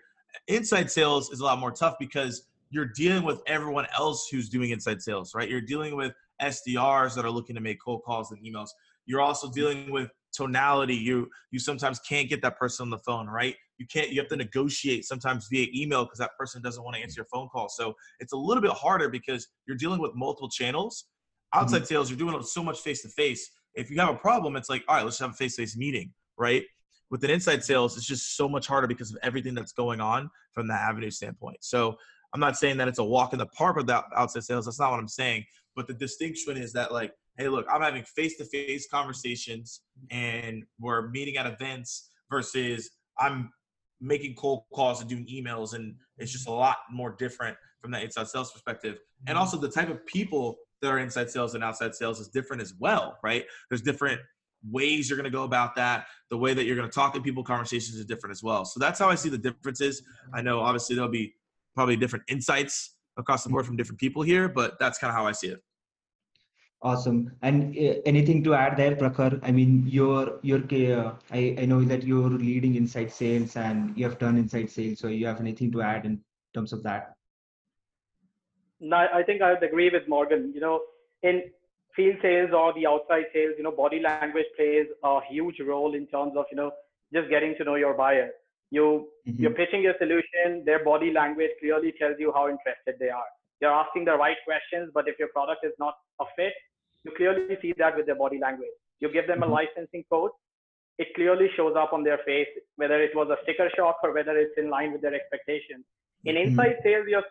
Inside 0.48 0.90
sales 0.90 1.30
is 1.30 1.40
a 1.40 1.44
lot 1.44 1.58
more 1.58 1.72
tough 1.72 1.96
because 1.98 2.46
you're 2.70 2.90
dealing 2.96 3.22
with 3.22 3.40
everyone 3.46 3.86
else 3.96 4.28
who's 4.30 4.48
doing 4.48 4.70
inside 4.70 5.00
sales, 5.00 5.34
right? 5.34 5.48
You're 5.48 5.60
dealing 5.60 5.96
with 5.96 6.12
SDRs 6.42 7.14
that 7.14 7.24
are 7.24 7.30
looking 7.30 7.54
to 7.54 7.62
make 7.62 7.80
cold 7.82 8.02
calls 8.04 8.32
and 8.32 8.40
emails. 8.44 8.68
You're 9.06 9.20
also 9.20 9.50
dealing 9.50 9.90
with 9.90 10.10
tonality. 10.36 10.94
You 10.94 11.28
you 11.50 11.58
sometimes 11.58 11.98
can't 12.00 12.28
get 12.28 12.42
that 12.42 12.58
person 12.58 12.84
on 12.84 12.90
the 12.90 12.98
phone, 12.98 13.26
right? 13.26 13.54
You 13.78 13.86
can't. 13.86 14.10
You 14.10 14.20
have 14.20 14.28
to 14.28 14.36
negotiate 14.36 15.04
sometimes 15.04 15.48
via 15.50 15.66
email 15.74 16.04
because 16.04 16.18
that 16.18 16.36
person 16.38 16.62
doesn't 16.62 16.82
want 16.82 16.96
to 16.96 17.02
answer 17.02 17.20
your 17.20 17.26
phone 17.32 17.48
call. 17.48 17.68
So 17.68 17.94
it's 18.20 18.32
a 18.32 18.36
little 18.36 18.62
bit 18.62 18.72
harder 18.72 19.08
because 19.08 19.48
you're 19.66 19.76
dealing 19.76 20.00
with 20.00 20.14
multiple 20.14 20.48
channels. 20.48 21.06
Outside 21.54 21.78
mm-hmm. 21.78 21.86
sales, 21.86 22.10
you're 22.10 22.18
doing 22.18 22.40
so 22.42 22.62
much 22.62 22.80
face 22.80 23.02
to 23.02 23.08
face. 23.08 23.50
If 23.74 23.90
you 23.90 23.98
have 24.00 24.08
a 24.08 24.18
problem, 24.18 24.56
it's 24.56 24.68
like, 24.68 24.84
all 24.88 24.96
right, 24.96 25.04
let's 25.04 25.18
have 25.18 25.30
a 25.30 25.34
face 25.34 25.56
to 25.56 25.62
face 25.62 25.76
meeting, 25.76 26.12
right? 26.36 26.64
With 27.10 27.22
an 27.24 27.30
inside 27.30 27.62
sales, 27.62 27.96
it's 27.96 28.06
just 28.06 28.36
so 28.36 28.48
much 28.48 28.66
harder 28.66 28.86
because 28.86 29.10
of 29.10 29.18
everything 29.22 29.54
that's 29.54 29.72
going 29.72 30.00
on 30.00 30.28
from 30.52 30.66
that 30.68 30.80
avenue 30.80 31.10
standpoint. 31.10 31.58
So 31.60 31.96
I'm 32.34 32.40
not 32.40 32.58
saying 32.58 32.78
that 32.78 32.88
it's 32.88 32.98
a 32.98 33.04
walk 33.04 33.32
in 33.32 33.38
the 33.38 33.46
park 33.46 33.76
with 33.76 33.88
outside 33.88 34.44
sales. 34.44 34.64
That's 34.64 34.80
not 34.80 34.90
what 34.90 34.98
I'm 34.98 35.08
saying. 35.08 35.44
But 35.76 35.86
the 35.86 35.94
distinction 35.94 36.56
is 36.56 36.72
that 36.72 36.92
like, 36.92 37.12
hey, 37.38 37.48
look, 37.48 37.66
I'm 37.72 37.82
having 37.82 38.02
face 38.04 38.36
to 38.38 38.44
face 38.44 38.86
conversations 38.90 39.82
and 40.10 40.64
we're 40.80 41.08
meeting 41.08 41.36
at 41.36 41.46
events 41.46 42.10
versus 42.30 42.90
I'm 43.18 43.50
making 44.00 44.34
cold 44.34 44.64
calls 44.74 45.00
and 45.00 45.08
doing 45.08 45.26
emails 45.26 45.74
and 45.74 45.94
it's 46.18 46.32
just 46.32 46.48
a 46.48 46.52
lot 46.52 46.76
more 46.90 47.14
different 47.18 47.56
from 47.80 47.90
that 47.92 48.02
inside 48.02 48.28
sales 48.28 48.52
perspective. 48.52 48.98
And 49.26 49.34
mm-hmm. 49.34 49.38
also 49.38 49.58
the 49.58 49.70
type 49.70 49.88
of 49.88 50.04
people 50.06 50.56
that 50.82 50.90
are 50.90 50.98
inside 50.98 51.30
sales 51.30 51.54
and 51.54 51.64
outside 51.64 51.94
sales 51.94 52.20
is 52.20 52.28
different 52.28 52.62
as 52.62 52.74
well 52.78 53.18
right? 53.22 53.44
There's 53.70 53.82
different 53.82 54.20
ways 54.68 55.08
you're 55.08 55.16
going 55.16 55.30
to 55.30 55.36
go 55.36 55.44
about 55.44 55.76
that. 55.76 56.06
The 56.30 56.36
way 56.36 56.52
that 56.54 56.64
you're 56.64 56.76
going 56.76 56.88
to 56.88 56.94
talk 56.94 57.14
to 57.14 57.20
people 57.20 57.44
conversations 57.44 57.96
is 57.96 58.04
different 58.04 58.32
as 58.32 58.42
well. 58.42 58.64
So 58.64 58.80
that's 58.80 58.98
how 58.98 59.08
i 59.08 59.14
see 59.14 59.28
the 59.28 59.38
differences. 59.38 60.02
I 60.34 60.42
know 60.42 60.60
obviously 60.60 60.96
there'll 60.96 61.10
be 61.10 61.34
probably 61.74 61.96
different 61.96 62.24
insights 62.28 62.96
across 63.18 63.44
the 63.44 63.50
board 63.50 63.66
from 63.66 63.76
different 63.76 63.98
people 63.98 64.22
here 64.22 64.48
but 64.48 64.78
that's 64.78 64.98
kind 64.98 65.10
of 65.10 65.16
how 65.16 65.26
i 65.26 65.32
see 65.32 65.48
it 65.48 65.60
Awesome. 66.86 67.32
And 67.42 67.76
uh, 67.76 67.94
anything 68.06 68.44
to 68.44 68.54
add 68.54 68.76
there, 68.76 68.94
Prakhar? 68.94 69.40
I 69.42 69.50
mean, 69.50 69.84
you're 69.88 70.38
uh, 70.44 71.14
I, 71.32 71.56
I 71.58 71.64
know 71.66 71.82
that 71.82 72.04
you're 72.04 72.30
leading 72.30 72.76
inside 72.76 73.10
sales 73.10 73.56
and 73.56 73.96
you 73.98 74.04
have 74.04 74.20
done 74.20 74.36
inside 74.38 74.70
sales. 74.70 75.00
So 75.00 75.08
you 75.08 75.26
have 75.26 75.40
anything 75.40 75.72
to 75.72 75.82
add 75.82 76.04
in 76.04 76.20
terms 76.54 76.72
of 76.72 76.84
that? 76.84 77.16
No, 78.78 78.98
I 79.12 79.24
think 79.24 79.42
I 79.42 79.52
would 79.52 79.64
agree 79.64 79.90
with 79.90 80.06
Morgan. 80.06 80.52
You 80.54 80.60
know, 80.60 80.80
in 81.24 81.42
field 81.96 82.18
sales 82.22 82.50
or 82.54 82.72
the 82.74 82.86
outside 82.86 83.24
sales, 83.34 83.54
you 83.58 83.64
know, 83.64 83.72
body 83.72 83.98
language 83.98 84.46
plays 84.56 84.86
a 85.02 85.18
huge 85.28 85.58
role 85.66 85.94
in 85.94 86.06
terms 86.06 86.34
of 86.36 86.44
you 86.52 86.56
know 86.56 86.70
just 87.12 87.28
getting 87.30 87.56
to 87.56 87.64
know 87.64 87.74
your 87.74 87.94
buyer. 87.94 88.30
You 88.70 89.08
mm-hmm. 89.26 89.42
you're 89.42 89.58
pitching 89.62 89.82
your 89.82 89.94
solution. 89.98 90.62
Their 90.64 90.84
body 90.84 91.12
language 91.12 91.50
clearly 91.58 91.94
tells 91.98 92.14
you 92.20 92.32
how 92.32 92.48
interested 92.48 92.94
they 93.00 93.10
are 93.10 93.30
you're 93.60 93.72
asking 93.72 94.04
the 94.04 94.16
right 94.16 94.36
questions, 94.44 94.90
but 94.92 95.08
if 95.08 95.18
your 95.18 95.28
product 95.28 95.64
is 95.64 95.72
not 95.78 95.94
a 96.20 96.24
fit, 96.36 96.52
you 97.06 97.12
clearly 97.16 97.56
see 97.62 97.72
that 97.78 97.96
with 97.96 98.06
their 98.06 98.16
body 98.16 98.38
language. 98.38 98.76
You 99.00 99.12
give 99.12 99.26
them 99.26 99.42
a 99.42 99.46
mm-hmm. 99.46 99.54
licensing 99.54 100.04
code, 100.10 100.30
it 100.98 101.08
clearly 101.14 101.48
shows 101.56 101.74
up 101.76 101.92
on 101.92 102.02
their 102.02 102.18
face, 102.24 102.48
whether 102.76 103.00
it 103.00 103.14
was 103.14 103.28
a 103.30 103.36
sticker 103.42 103.68
shock 103.76 103.98
or 104.02 104.12
whether 104.12 104.36
it's 104.36 104.56
in 104.56 104.70
line 104.70 104.92
with 104.92 105.02
their 105.02 105.14
expectations. 105.14 105.84
In 106.24 106.34
mm-hmm. 106.34 106.50
inside 106.50 106.76
sales, 106.82 107.06
you're 107.08 107.22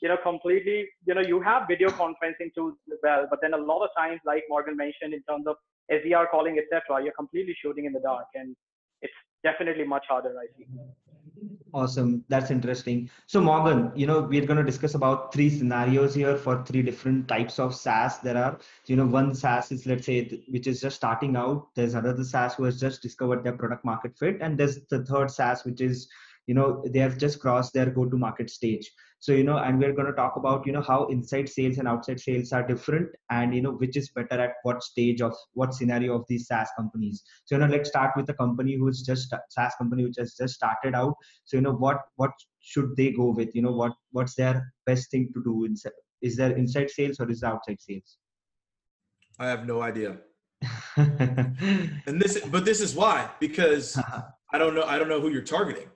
you 0.00 0.08
know 0.08 0.16
completely 0.22 0.88
you 1.06 1.14
know 1.14 1.20
you 1.20 1.40
have 1.40 1.62
video 1.68 1.88
conferencing 1.88 2.54
tools 2.54 2.74
as 2.92 2.98
well, 3.02 3.26
but 3.28 3.40
then 3.42 3.54
a 3.54 3.58
lot 3.58 3.84
of 3.84 3.90
times, 3.98 4.20
like 4.24 4.44
Morgan 4.48 4.76
mentioned, 4.76 5.12
in 5.12 5.22
terms 5.28 5.46
of 5.46 5.56
SDR 5.90 6.30
calling, 6.30 6.58
etc., 6.58 7.02
you're 7.02 7.12
completely 7.12 7.56
shooting 7.60 7.84
in 7.84 7.92
the 7.92 8.00
dark, 8.00 8.26
and 8.34 8.54
it's 9.02 9.12
definitely 9.42 9.84
much 9.84 10.04
harder. 10.08 10.34
I 10.38 10.46
think. 10.56 10.68
Awesome. 11.72 12.24
That's 12.28 12.52
interesting. 12.52 13.10
So 13.26 13.40
Morgan, 13.40 13.90
you 13.96 14.06
know, 14.06 14.20
we're 14.20 14.46
going 14.46 14.58
to 14.58 14.64
discuss 14.64 14.94
about 14.94 15.32
three 15.32 15.50
scenarios 15.50 16.14
here 16.14 16.36
for 16.36 16.64
three 16.64 16.82
different 16.82 17.26
types 17.26 17.58
of 17.58 17.74
SaaS 17.74 18.18
there 18.18 18.36
are. 18.36 18.58
You 18.86 18.94
know, 18.96 19.06
one 19.06 19.34
SaaS 19.34 19.72
is, 19.72 19.84
let's 19.84 20.06
say, 20.06 20.42
which 20.48 20.68
is 20.68 20.80
just 20.80 20.94
starting 20.94 21.34
out. 21.34 21.74
There's 21.74 21.94
another 21.94 22.22
SaaS 22.22 22.54
who 22.54 22.64
has 22.64 22.78
just 22.78 23.02
discovered 23.02 23.42
their 23.42 23.56
product 23.56 23.84
market 23.84 24.16
fit. 24.16 24.38
And 24.40 24.56
there's 24.56 24.86
the 24.86 25.04
third 25.04 25.30
SaaS, 25.30 25.64
which 25.64 25.80
is, 25.80 26.08
you 26.46 26.54
know, 26.54 26.84
they 26.86 27.00
have 27.00 27.18
just 27.18 27.40
crossed 27.40 27.74
their 27.74 27.90
go-to 27.90 28.16
market 28.16 28.50
stage 28.50 28.90
so 29.24 29.32
you 29.32 29.44
know 29.48 29.56
and 29.56 29.78
we're 29.80 29.94
going 29.98 30.06
to 30.06 30.18
talk 30.20 30.34
about 30.36 30.66
you 30.66 30.72
know 30.72 30.82
how 30.86 31.06
inside 31.06 31.48
sales 31.48 31.78
and 31.78 31.88
outside 31.88 32.20
sales 32.20 32.52
are 32.52 32.66
different 32.70 33.08
and 33.30 33.54
you 33.54 33.62
know 33.62 33.70
which 33.82 33.96
is 33.96 34.10
better 34.10 34.38
at 34.46 34.56
what 34.64 34.82
stage 34.82 35.22
of 35.22 35.32
what 35.54 35.72
scenario 35.72 36.16
of 36.16 36.26
these 36.28 36.46
saas 36.46 36.68
companies. 36.78 37.22
So 37.46 37.54
you 37.54 37.60
know 37.60 37.68
let's 37.74 37.88
start 37.88 38.10
with 38.18 38.28
a 38.28 38.34
company 38.34 38.76
who's 38.76 39.00
just 39.00 39.32
saas 39.48 39.72
company 39.78 40.04
which 40.04 40.18
has 40.18 40.34
just 40.34 40.56
started 40.56 40.94
out. 40.94 41.14
So 41.46 41.56
you 41.56 41.62
know 41.62 41.72
what 41.72 42.02
what 42.16 42.32
should 42.60 42.90
they 42.98 43.12
go 43.12 43.30
with? 43.30 43.54
You 43.54 43.62
know 43.62 43.72
what 43.72 43.92
what's 44.10 44.34
their 44.34 44.62
best 44.84 45.10
thing 45.10 45.30
to 45.32 45.42
do 45.42 45.64
inside 45.64 45.96
is 46.20 46.36
there 46.36 46.52
inside 46.52 46.90
sales 46.90 47.18
or 47.18 47.30
is 47.30 47.40
there 47.40 47.50
outside 47.54 47.80
sales? 47.80 48.18
I 49.38 49.46
have 49.46 49.66
no 49.66 49.80
idea. 49.80 50.18
And 50.98 52.20
this 52.20 52.40
but 52.40 52.66
this 52.66 52.82
is 52.82 52.94
why 52.94 53.30
because 53.40 53.98
i 54.52 54.58
don't 54.58 54.74
know 54.74 54.84
i 54.84 54.98
don't 54.98 55.08
know 55.08 55.20
who 55.20 55.30
you're 55.30 55.50
targeting 55.56 55.88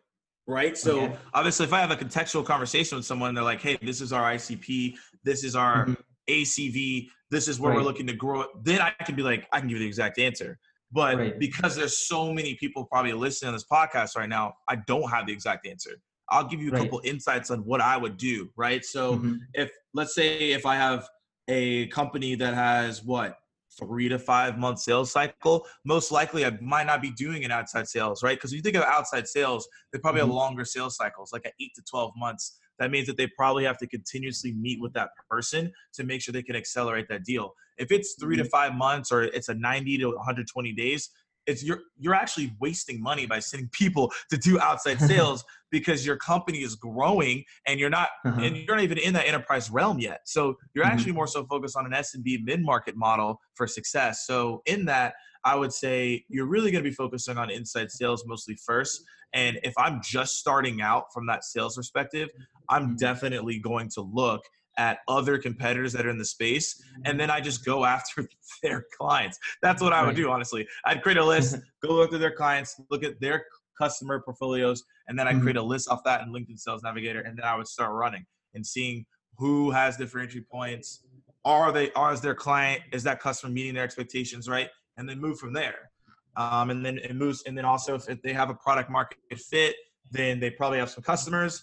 right? 0.48 0.76
So 0.76 1.02
okay. 1.02 1.16
obviously, 1.34 1.64
if 1.64 1.72
I 1.72 1.80
have 1.80 1.92
a 1.92 1.96
contextual 1.96 2.44
conversation 2.44 2.96
with 2.96 3.04
someone, 3.04 3.34
they're 3.34 3.44
like, 3.44 3.60
"Hey, 3.60 3.78
this 3.80 4.00
is 4.00 4.12
our 4.12 4.32
ICP, 4.32 4.96
this 5.22 5.44
is 5.44 5.54
our 5.54 5.86
mm-hmm. 5.86 5.94
ACV, 6.28 7.08
this 7.30 7.46
is 7.46 7.60
where 7.60 7.70
right. 7.70 7.76
we're 7.76 7.84
looking 7.84 8.06
to 8.08 8.14
grow." 8.14 8.46
Then 8.64 8.80
I 8.80 8.90
can 9.04 9.14
be 9.14 9.22
like, 9.22 9.46
I 9.52 9.60
can 9.60 9.68
give 9.68 9.76
you 9.76 9.84
the 9.84 9.88
exact 9.88 10.18
answer. 10.18 10.58
But 10.90 11.18
right. 11.18 11.38
because 11.38 11.76
there's 11.76 11.98
so 11.98 12.32
many 12.32 12.54
people 12.54 12.86
probably 12.86 13.12
listening 13.12 13.48
on 13.48 13.54
this 13.54 13.66
podcast 13.70 14.16
right 14.16 14.28
now, 14.28 14.54
I 14.68 14.76
don't 14.86 15.08
have 15.10 15.26
the 15.26 15.32
exact 15.34 15.66
answer. 15.66 16.00
I'll 16.30 16.48
give 16.48 16.60
you 16.60 16.70
a 16.70 16.72
right. 16.72 16.82
couple 16.82 17.00
insights 17.04 17.50
on 17.50 17.60
what 17.60 17.80
I 17.80 17.96
would 17.96 18.16
do, 18.16 18.48
right? 18.56 18.84
So 18.84 19.16
mm-hmm. 19.16 19.34
if 19.54 19.70
let's 19.94 20.14
say 20.14 20.52
if 20.52 20.64
I 20.66 20.76
have 20.76 21.06
a 21.48 21.86
company 21.88 22.34
that 22.36 22.54
has 22.54 23.04
what 23.04 23.38
three 23.78 24.08
to 24.08 24.18
five 24.18 24.58
month 24.58 24.80
sales 24.80 25.12
cycle, 25.12 25.66
most 25.84 26.10
likely 26.12 26.44
I 26.44 26.58
might 26.60 26.86
not 26.86 27.00
be 27.00 27.10
doing 27.10 27.44
an 27.44 27.50
outside 27.50 27.88
sales, 27.88 28.22
right? 28.22 28.36
Because 28.36 28.52
if 28.52 28.56
you 28.56 28.62
think 28.62 28.76
of 28.76 28.82
outside 28.82 29.28
sales, 29.28 29.68
they 29.92 29.98
probably 29.98 30.20
mm-hmm. 30.20 30.30
have 30.30 30.36
longer 30.36 30.64
sales 30.64 30.96
cycles, 30.96 31.32
like 31.32 31.52
eight 31.60 31.72
to 31.76 31.82
12 31.88 32.12
months. 32.16 32.58
That 32.78 32.90
means 32.90 33.06
that 33.08 33.16
they 33.16 33.26
probably 33.26 33.64
have 33.64 33.78
to 33.78 33.86
continuously 33.86 34.52
meet 34.52 34.80
with 34.80 34.92
that 34.92 35.10
person 35.28 35.72
to 35.94 36.04
make 36.04 36.22
sure 36.22 36.32
they 36.32 36.42
can 36.42 36.56
accelerate 36.56 37.08
that 37.08 37.24
deal. 37.24 37.52
If 37.76 37.90
it's 37.90 38.14
3 38.20 38.36
mm-hmm. 38.36 38.44
to 38.44 38.50
five 38.50 38.74
months 38.74 39.10
or 39.12 39.22
it's 39.22 39.48
a 39.48 39.54
90 39.54 39.98
to 39.98 40.08
120 40.08 40.72
days, 40.72 41.10
it's 41.48 41.64
you're 41.64 41.80
you're 41.98 42.14
actually 42.14 42.54
wasting 42.60 43.02
money 43.02 43.26
by 43.26 43.40
sending 43.40 43.68
people 43.72 44.12
to 44.30 44.36
do 44.36 44.60
outside 44.60 45.00
sales 45.12 45.44
because 45.70 46.06
your 46.06 46.16
company 46.16 46.58
is 46.58 46.76
growing 46.76 47.42
and 47.66 47.80
you're 47.80 47.90
not 47.90 48.10
uh-huh. 48.24 48.40
and 48.40 48.56
you're 48.56 48.76
not 48.76 48.84
even 48.84 48.98
in 48.98 49.14
that 49.14 49.26
enterprise 49.26 49.70
realm 49.70 49.98
yet. 49.98 50.20
So 50.24 50.56
you're 50.74 50.84
mm-hmm. 50.84 50.92
actually 50.92 51.12
more 51.12 51.26
so 51.26 51.44
focused 51.46 51.76
on 51.76 51.86
an 51.86 51.92
SMB 51.92 52.44
mid-market 52.44 52.96
model 52.96 53.40
for 53.54 53.66
success. 53.66 54.26
So 54.26 54.62
in 54.66 54.84
that, 54.84 55.14
I 55.44 55.56
would 55.56 55.72
say 55.72 56.24
you're 56.28 56.46
really 56.46 56.70
going 56.70 56.84
to 56.84 56.88
be 56.88 56.94
focusing 56.94 57.38
on 57.38 57.50
inside 57.50 57.90
sales 57.90 58.24
mostly 58.26 58.56
first. 58.64 59.02
And 59.34 59.58
if 59.62 59.74
I'm 59.76 60.00
just 60.02 60.36
starting 60.36 60.80
out 60.80 61.04
from 61.12 61.26
that 61.26 61.44
sales 61.44 61.76
perspective, 61.76 62.28
I'm 62.68 62.88
mm-hmm. 62.88 62.96
definitely 62.96 63.58
going 63.58 63.88
to 63.94 64.02
look 64.02 64.42
at 64.78 65.00
other 65.08 65.36
competitors 65.36 65.92
that 65.92 66.06
are 66.06 66.10
in 66.10 66.18
the 66.18 66.24
space 66.24 66.80
and 67.04 67.18
then 67.18 67.30
I 67.30 67.40
just 67.40 67.64
go 67.64 67.84
after 67.96 68.26
their 68.62 68.86
clients. 68.96 69.38
That's 69.60 69.82
what 69.82 69.92
I 69.92 70.04
would 70.04 70.16
do, 70.16 70.30
honestly. 70.30 70.66
I'd 70.84 71.02
create 71.02 71.18
a 71.18 71.24
list, 71.24 71.56
go 71.82 71.94
look 71.94 72.12
at 72.12 72.20
their 72.20 72.34
clients, 72.34 72.80
look 72.90 73.04
at 73.04 73.20
their 73.20 73.44
customer 73.78 74.20
portfolios, 74.20 74.82
and 75.08 75.18
then 75.18 75.28
I 75.28 75.32
mm-hmm. 75.32 75.42
create 75.42 75.56
a 75.56 75.62
list 75.62 75.88
off 75.88 76.00
that 76.04 76.22
in 76.22 76.32
LinkedIn 76.32 76.58
Sales 76.58 76.82
Navigator, 76.82 77.20
and 77.20 77.36
then 77.36 77.44
I 77.44 77.56
would 77.56 77.68
start 77.68 77.92
running 77.92 78.24
and 78.54 78.66
seeing 78.66 79.04
who 79.36 79.70
has 79.70 79.96
different 79.96 80.28
entry 80.28 80.44
points. 80.50 81.04
Are 81.44 81.70
they 81.72 81.92
are 81.92 82.12
is 82.12 82.20
their 82.20 82.34
client, 82.34 82.82
is 82.92 83.02
that 83.04 83.20
customer 83.20 83.52
meeting 83.52 83.74
their 83.74 83.84
expectations, 83.84 84.48
right? 84.48 84.68
And 84.96 85.08
then 85.08 85.20
move 85.20 85.38
from 85.38 85.52
there. 85.52 85.90
Um, 86.36 86.70
and 86.70 86.84
then 86.84 86.98
it 86.98 87.14
moves, 87.14 87.42
and 87.46 87.56
then 87.56 87.64
also 87.64 87.94
if 87.94 88.22
they 88.22 88.32
have 88.32 88.50
a 88.50 88.54
product 88.54 88.90
market 88.90 89.18
fit, 89.48 89.76
then 90.10 90.40
they 90.40 90.50
probably 90.50 90.78
have 90.78 90.90
some 90.90 91.02
customers 91.02 91.62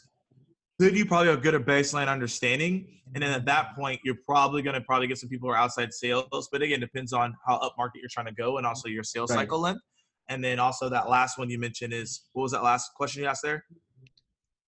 then 0.80 0.96
you 0.96 1.06
probably 1.06 1.30
have 1.30 1.42
good 1.42 1.56
a 1.56 1.60
good 1.60 1.66
baseline 1.66 2.08
understanding. 2.08 2.88
And 3.14 3.24
then 3.24 3.32
at 3.32 3.46
that 3.46 3.76
point, 3.76 4.02
you're 4.04 4.18
probably 4.26 4.62
going 4.62 4.74
to 4.74 4.82
probably 4.82 5.08
get 5.08 5.18
some 5.18 5.30
people 5.30 5.48
who 5.48 5.54
are 5.54 5.58
outside 5.58 5.94
sales. 5.94 6.50
But 6.52 6.62
again, 6.62 6.80
depends 6.80 7.14
on 7.14 7.36
how 7.48 7.56
up 7.58 7.76
market 7.78 8.00
you're 8.00 8.10
trying 8.10 8.26
to 8.26 8.34
go 8.34 8.58
and 8.58 8.68
also 8.68 8.90
your 8.90 9.04
sales 9.04 9.32
right. 9.32 9.40
cycle 9.40 9.60
length. 9.60 9.82
And 10.28 10.44
then 10.44 10.60
also 10.60 10.90
that 10.90 11.08
last 11.08 11.38
one 11.38 11.50
you 11.50 11.60
mentioned 11.60 11.94
is 11.94 12.24
what 12.34 12.44
was 12.44 12.52
that 12.52 12.64
last 12.64 12.92
question 12.96 13.22
you 13.24 13.30
asked 13.30 13.44
there? 13.44 13.64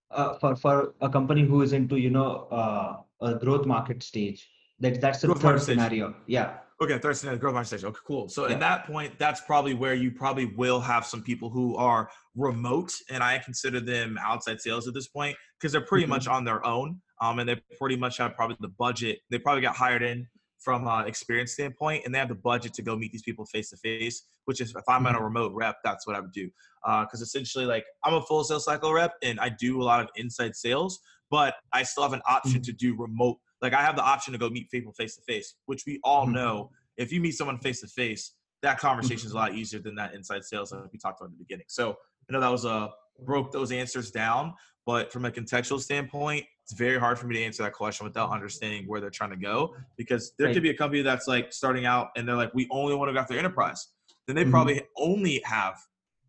Uh, 0.09 0.37
for 0.39 0.55
for 0.55 0.93
a 1.01 1.09
company 1.09 1.43
who 1.43 1.61
is 1.61 1.73
into 1.73 1.97
you 1.97 2.09
know 2.09 2.47
uh, 2.49 2.97
a 3.21 3.35
growth 3.35 3.65
market 3.65 4.01
stage, 4.01 4.47
that 4.79 5.01
that's 5.01 5.19
the 5.19 5.27
growth 5.27 5.41
third 5.41 5.61
scenario. 5.61 6.15
Yeah. 6.27 6.59
Okay, 6.79 6.99
third 6.99 7.17
scenario, 7.17 7.39
growth 7.39 7.53
market 7.53 7.67
stage. 7.67 7.83
Okay, 7.83 7.99
cool. 8.05 8.29
So 8.29 8.47
yeah. 8.47 8.53
at 8.53 8.59
that 8.59 8.85
point, 8.85 9.17
that's 9.17 9.41
probably 9.41 9.73
where 9.73 9.95
you 9.95 10.11
probably 10.11 10.45
will 10.45 10.79
have 10.79 11.05
some 11.07 11.23
people 11.23 11.49
who 11.49 11.75
are 11.75 12.09
remote, 12.35 12.93
and 13.09 13.23
I 13.23 13.39
consider 13.39 13.79
them 13.79 14.17
outside 14.21 14.61
sales 14.61 14.87
at 14.87 14.93
this 14.93 15.07
point 15.07 15.35
because 15.59 15.71
they're 15.71 15.81
pretty 15.81 16.03
mm-hmm. 16.03 16.11
much 16.11 16.27
on 16.27 16.45
their 16.45 16.63
own, 16.65 17.01
um, 17.19 17.39
and 17.39 17.49
they 17.49 17.59
pretty 17.79 17.95
much 17.95 18.17
have 18.17 18.35
probably 18.35 18.57
the 18.59 18.69
budget. 18.77 19.19
They 19.31 19.39
probably 19.39 19.63
got 19.63 19.75
hired 19.75 20.03
in 20.03 20.27
from 20.59 20.87
uh, 20.87 21.03
experience 21.03 21.53
standpoint, 21.53 22.03
and 22.05 22.13
they 22.13 22.19
have 22.19 22.29
the 22.29 22.35
budget 22.35 22.75
to 22.75 22.83
go 22.83 22.95
meet 22.95 23.11
these 23.11 23.23
people 23.23 23.45
face 23.45 23.71
to 23.71 23.77
face. 23.77 24.23
Which 24.45 24.61
is, 24.61 24.69
if 24.69 24.83
I'm 24.87 24.99
mm-hmm. 24.99 25.07
on 25.07 25.15
a 25.15 25.23
remote 25.23 25.53
rep, 25.55 25.77
that's 25.83 26.05
what 26.05 26.15
I 26.15 26.19
would 26.19 26.31
do. 26.31 26.47
Because 26.83 27.21
uh, 27.21 27.23
essentially, 27.23 27.65
like 27.65 27.85
I'm 28.03 28.13
a 28.13 28.21
full 28.21 28.43
sales 28.43 28.65
cycle 28.65 28.93
rep, 28.93 29.13
and 29.23 29.39
I 29.39 29.49
do 29.49 29.81
a 29.81 29.83
lot 29.83 29.99
of 29.99 30.09
inside 30.15 30.55
sales, 30.55 30.99
but 31.31 31.55
I 31.73 31.81
still 31.81 32.03
have 32.03 32.13
an 32.13 32.21
option 32.29 32.61
mm-hmm. 32.61 32.61
to 32.61 32.73
do 32.73 32.95
remote. 32.95 33.37
Like 33.61 33.73
I 33.73 33.81
have 33.81 33.95
the 33.95 34.03
option 34.03 34.33
to 34.33 34.39
go 34.39 34.49
meet 34.49 34.69
people 34.69 34.93
face 34.93 35.15
to 35.15 35.21
face, 35.23 35.55
which 35.65 35.83
we 35.85 35.99
all 36.03 36.25
mm-hmm. 36.25 36.35
know. 36.35 36.71
If 36.97 37.11
you 37.11 37.21
meet 37.21 37.31
someone 37.31 37.59
face 37.59 37.81
to 37.81 37.87
face, 37.87 38.33
that 38.63 38.79
conversation 38.79 39.15
is 39.15 39.23
a 39.25 39.27
mm-hmm. 39.27 39.37
lot 39.37 39.55
easier 39.55 39.79
than 39.79 39.95
that 39.95 40.13
inside 40.13 40.43
sales 40.43 40.71
that 40.71 40.87
we 40.91 40.97
talked 40.97 41.19
about 41.19 41.31
at 41.31 41.37
the 41.37 41.43
beginning. 41.43 41.65
So 41.67 41.91
I 41.91 42.33
know 42.33 42.39
that 42.39 42.51
was 42.51 42.65
a 42.65 42.69
uh, 42.69 42.87
broke 43.23 43.51
those 43.51 43.71
answers 43.71 44.11
down, 44.11 44.53
but 44.85 45.11
from 45.11 45.25
a 45.25 45.31
contextual 45.31 45.79
standpoint, 45.79 46.45
it's 46.63 46.73
very 46.73 46.99
hard 46.99 47.17
for 47.17 47.27
me 47.27 47.35
to 47.35 47.43
answer 47.43 47.63
that 47.63 47.73
question 47.73 48.05
without 48.05 48.29
understanding 48.29 48.87
where 48.87 49.01
they're 49.01 49.09
trying 49.09 49.31
to 49.31 49.37
go. 49.37 49.73
Because 49.95 50.33
there 50.37 50.47
right. 50.47 50.53
could 50.53 50.63
be 50.63 50.69
a 50.69 50.75
company 50.75 51.01
that's 51.01 51.27
like 51.27 51.51
starting 51.51 51.85
out 51.85 52.09
and 52.15 52.27
they're 52.27 52.35
like, 52.35 52.53
we 52.53 52.67
only 52.69 52.93
want 52.93 53.09
to 53.09 53.13
go 53.13 53.19
after 53.19 53.37
enterprise. 53.37 53.87
Then 54.27 54.35
they 54.35 54.43
mm-hmm. 54.43 54.51
probably 54.51 54.81
only 54.97 55.41
have 55.45 55.77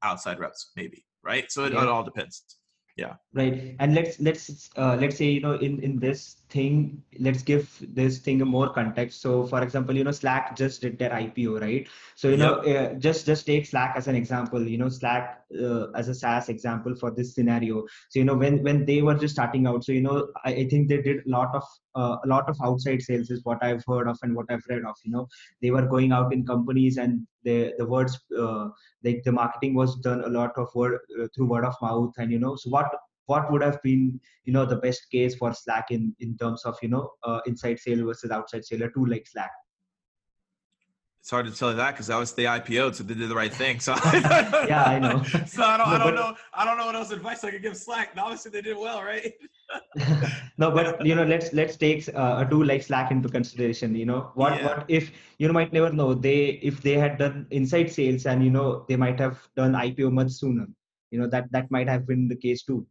outside 0.02 0.38
reps, 0.38 0.70
maybe, 0.76 1.04
right? 1.23 1.50
So 1.50 1.64
it, 1.64 1.73
yeah. 1.73 1.82
it 1.82 1.88
all 1.88 2.04
depends 2.04 2.44
yeah. 2.99 3.14
Right. 3.33 3.76
And 3.78 3.95
let's 3.95 4.19
let's 4.19 4.71
uh, 4.76 4.97
let's 5.00 5.17
say 5.17 5.26
you 5.26 5.40
know 5.40 5.52
in 5.55 5.81
in 5.81 6.00
this 6.00 6.38
thing 6.50 7.00
let's 7.21 7.43
give 7.43 7.69
this 7.95 8.19
thing 8.19 8.43
a 8.43 8.45
more 8.45 8.71
context. 8.71 9.23
So 9.23 9.47
for 9.47 9.62
example 9.62 9.97
you 9.97 10.02
know 10.02 10.11
slack 10.11 10.57
just 10.57 10.81
did 10.81 10.99
their 10.99 11.11
ipo 11.11 11.61
right? 11.61 11.87
So 12.17 12.28
you 12.28 12.37
know 12.37 12.55
uh, 12.55 12.95
just 12.95 13.25
just 13.25 13.47
take 13.47 13.67
slack 13.67 13.95
as 13.97 14.09
an 14.09 14.17
example 14.17 14.67
you 14.67 14.78
know 14.78 14.88
slack 14.88 15.45
uh, 15.55 15.93
as 15.93 16.09
a 16.09 16.14
saas 16.14 16.49
example 16.49 16.97
for 16.97 17.12
this 17.12 17.37
scenario. 17.37 17.85
So 18.09 18.19
you 18.19 18.25
know 18.25 18.35
when 18.35 18.64
when 18.64 18.85
they 18.85 19.00
were 19.00 19.14
just 19.14 19.35
starting 19.35 19.69
out 19.69 19.85
so 19.85 19.93
you 19.93 20.00
know 20.00 20.28
i, 20.45 20.50
I 20.50 20.69
think 20.69 20.88
they 20.88 21.00
did 21.00 21.25
a 21.25 21.31
lot 21.31 21.55
of 21.55 21.62
uh, 21.95 22.17
a 22.25 22.26
lot 22.26 22.49
of 22.49 22.57
outside 22.64 23.02
sales 23.02 23.31
is 23.31 23.45
what 23.45 23.62
i've 23.62 23.85
heard 23.87 24.09
of 24.09 24.19
and 24.23 24.35
what 24.35 24.47
i've 24.50 24.67
read 24.69 24.85
of 24.85 24.97
you 25.05 25.12
know. 25.12 25.28
They 25.62 25.71
were 25.71 25.87
going 25.87 26.11
out 26.11 26.33
in 26.33 26.45
companies 26.45 26.97
and 26.97 27.26
the 27.49 27.59
the 27.78 27.87
words 27.95 28.19
uh, 28.45 28.69
like 29.05 29.21
the 29.25 29.35
marketing 29.40 29.75
was 29.75 29.97
done 30.09 30.23
a 30.25 30.35
lot 30.38 30.52
of 30.62 30.75
word 30.75 30.99
uh, 31.21 31.28
through 31.35 31.50
word 31.52 31.69
of 31.71 31.76
mouth 31.83 32.12
and 32.19 32.33
you 32.33 32.40
know 32.45 32.57
so 32.57 32.71
what 32.71 32.90
what 33.26 33.50
would 33.52 33.62
have 33.69 33.81
been 33.83 34.02
you 34.45 34.52
know 34.52 34.64
the 34.64 34.83
best 34.87 35.11
case 35.14 35.35
for 35.40 35.52
slack 35.52 35.90
in 35.97 36.14
in 36.26 36.37
terms 36.43 36.64
of 36.64 36.76
you 36.83 36.90
know 36.95 37.05
uh, 37.23 37.40
inside 37.47 37.78
sale 37.78 38.05
versus 38.11 38.31
outside 38.31 38.64
sale 38.64 38.87
a 38.88 38.90
tool 38.93 39.09
like 39.14 39.26
slack 39.33 39.50
it's 41.28 41.32
hard 41.35 41.44
to 41.44 41.52
tell 41.52 41.68
you 41.68 41.76
that 41.76 41.90
because 41.90 42.06
that 42.06 42.16
was 42.16 42.32
the 42.32 42.44
IPO, 42.44 42.94
so 42.94 43.04
they 43.04 43.12
did 43.12 43.28
the 43.28 43.35
right 43.35 43.52
thing. 43.52 43.80
So 43.80 43.94
yeah, 44.14 44.85
I 44.87 44.99
know. 44.99 45.23
So 45.47 45.62
I 45.62 45.76
don't, 45.76 45.90
no, 45.90 45.94
I 45.94 45.99
don't 45.99 46.14
know, 46.14 46.35
I 46.54 46.64
don't 46.64 46.78
know 46.78 46.87
what 46.87 46.94
else 46.94 47.11
advice 47.11 47.44
I 47.44 47.50
could 47.50 47.61
give 47.61 47.76
Slack. 47.76 48.12
And 48.12 48.20
obviously, 48.20 48.50
they 48.50 48.62
did 48.62 48.78
well, 48.78 49.02
right? 49.02 49.35
no, 50.56 50.70
but 50.70 51.04
you 51.04 51.14
know, 51.14 51.25
let's 51.25 51.52
let's 51.52 51.76
take 51.76 52.08
uh, 52.14 52.42
a 52.47 52.49
tool 52.49 52.64
like 52.64 52.82
Slack 52.82 53.11
into 53.11 53.28
consideration. 53.28 53.94
You 53.94 54.06
know, 54.06 54.30
what 54.37 54.56
yeah. 54.56 54.66
what 54.68 54.87
if 54.88 55.12
you 55.37 55.47
know, 55.47 55.52
might 55.52 55.70
never 55.70 55.92
know 55.92 56.14
they 56.14 56.61
if 56.62 56.80
they 56.80 56.94
had 56.94 57.18
done 57.18 57.47
inside 57.50 57.92
sales 57.92 58.25
and 58.25 58.42
you 58.42 58.50
know 58.50 58.87
they 58.88 58.97
might 58.97 59.20
have 59.20 59.37
done 59.54 59.75
IPO 59.75 60.11
much 60.11 60.30
sooner. 60.30 60.66
You 61.11 61.20
know 61.20 61.26
that 61.26 61.52
that 61.52 61.70
might 61.70 61.90
have 61.90 62.06
been 62.06 62.28
the 62.28 62.37
case 62.37 62.62
too. 62.62 62.87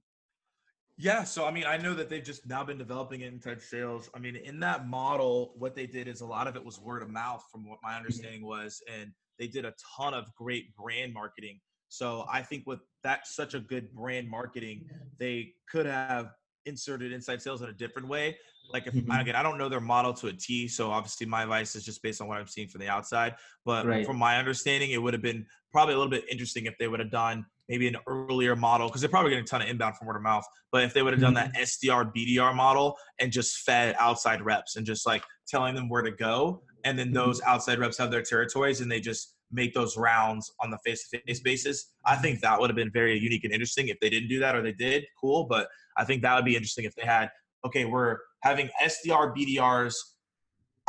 Yeah, 1.00 1.24
so 1.24 1.46
I 1.46 1.52
mean, 1.52 1.66
I 1.66 1.78
know 1.78 1.94
that 1.94 2.10
they've 2.10 2.24
just 2.24 2.48
now 2.48 2.64
been 2.64 2.80
developing 2.80 3.22
it 3.22 3.32
inside 3.32 3.62
sales. 3.62 4.10
I 4.16 4.20
mean, 4.20 4.36
in 4.36 4.60
that 4.62 4.88
model, 4.88 5.54
what 5.56 5.76
they 5.76 5.86
did 5.86 6.08
is 6.08 6.22
a 6.22 6.26
lot 6.26 6.48
of 6.48 6.56
it 6.56 6.66
was 6.66 6.80
word 6.80 7.04
of 7.04 7.10
mouth, 7.10 7.44
from 7.52 7.70
what 7.70 7.78
my 7.84 7.96
understanding 7.96 8.44
was, 8.44 8.82
and 8.92 9.12
they 9.38 9.48
did 9.48 9.64
a 9.64 9.74
ton 9.96 10.16
of 10.16 10.34
great 10.36 10.76
brand 10.76 11.14
marketing. 11.14 11.60
So 11.90 12.26
I 12.32 12.42
think 12.42 12.66
with 12.66 12.80
that 13.04 13.28
such 13.28 13.54
a 13.54 13.60
good 13.60 13.94
brand 13.94 14.28
marketing, 14.28 14.90
they 15.20 15.54
could 15.72 15.86
have 15.86 16.32
inserted 16.66 17.12
inside 17.12 17.42
sales 17.42 17.62
in 17.62 17.70
a 17.70 17.74
different 17.74 18.08
way. 18.08 18.36
Like 18.74 18.88
if 18.88 18.94
mm-hmm. 18.94 19.12
again, 19.12 19.36
I 19.36 19.44
don't 19.44 19.58
know 19.58 19.70
their 19.70 19.80
model 19.80 20.14
to 20.16 20.28
a 20.28 20.34
T, 20.34 20.68
so 20.68 20.92
obviously 20.92 21.26
my 21.28 21.44
advice 21.44 21.76
is 21.76 21.86
just 21.86 22.02
based 22.02 22.22
on 22.22 22.28
what 22.28 22.38
I'm 22.38 22.48
seeing 22.48 22.68
from 22.68 22.82
the 22.82 22.90
outside. 22.90 23.36
But 23.66 23.86
right. 23.86 24.06
from 24.06 24.18
my 24.18 24.38
understanding, 24.38 24.92
it 24.92 25.02
would 25.02 25.14
have 25.14 25.22
been 25.22 25.46
probably 25.72 25.94
a 25.94 25.98
little 25.98 26.12
bit 26.12 26.26
interesting 26.30 26.66
if 26.66 26.78
they 26.78 26.88
would 26.88 27.00
have 27.00 27.12
done 27.12 27.46
maybe 27.70 27.88
an 27.88 27.98
earlier 28.08 28.56
model 28.56 28.88
because 28.88 29.02
they're 29.02 29.10
probably 29.10 29.32
getting 29.32 29.44
a 29.44 29.48
ton 29.48 29.62
of 29.62 29.68
inbound 29.68 29.98
from 29.98 30.08
word 30.08 30.16
of 30.16 30.22
mouth. 30.22 30.46
But 30.72 30.84
if 30.84 30.94
they 30.94 31.02
would 31.02 31.14
have 31.14 31.22
done 31.22 31.34
that 31.36 31.54
mm-hmm. 31.54 31.64
SDR 31.64 32.14
BDR 32.16 32.56
model 32.56 32.98
and 33.20 33.32
just 33.32 33.60
fed 33.60 33.96
outside 34.00 34.42
reps 34.42 34.76
and 34.76 34.86
just 34.86 35.06
like 35.06 35.24
telling 35.48 35.76
them 35.76 35.90
where 35.90 36.02
to 36.02 36.12
go, 36.12 36.62
and 36.84 36.98
then 36.98 37.12
those 37.12 37.42
mm-hmm. 37.42 37.50
outside 37.50 37.80
reps 37.80 37.98
have 37.98 38.12
their 38.12 38.22
territories 38.22 38.82
and 38.82 38.92
they 38.92 39.00
just 39.00 39.36
make 39.52 39.74
those 39.74 39.98
rounds 39.98 40.52
on 40.62 40.70
the 40.70 40.78
face-to-face 40.86 41.40
basis. 41.40 41.94
I 42.06 42.16
think 42.16 42.42
that 42.42 42.60
would 42.60 42.70
have 42.70 42.76
been 42.76 42.92
very 42.92 43.18
unique 43.18 43.44
and 43.44 43.54
interesting. 43.54 43.88
If 43.88 44.00
they 44.00 44.10
didn't 44.10 44.30
do 44.30 44.40
that 44.40 44.56
or 44.56 44.62
they 44.62 44.74
did, 44.74 45.06
cool. 45.20 45.46
But 45.46 45.68
I 45.98 46.04
think 46.04 46.22
that 46.22 46.36
would 46.36 46.46
be 46.46 46.56
interesting 46.56 46.86
if 46.86 46.96
they 46.96 47.06
had. 47.06 47.30
Okay, 47.66 47.86
we're 47.86 48.18
having 48.42 48.70
SDR 48.82 49.36
BDRs 49.36 49.96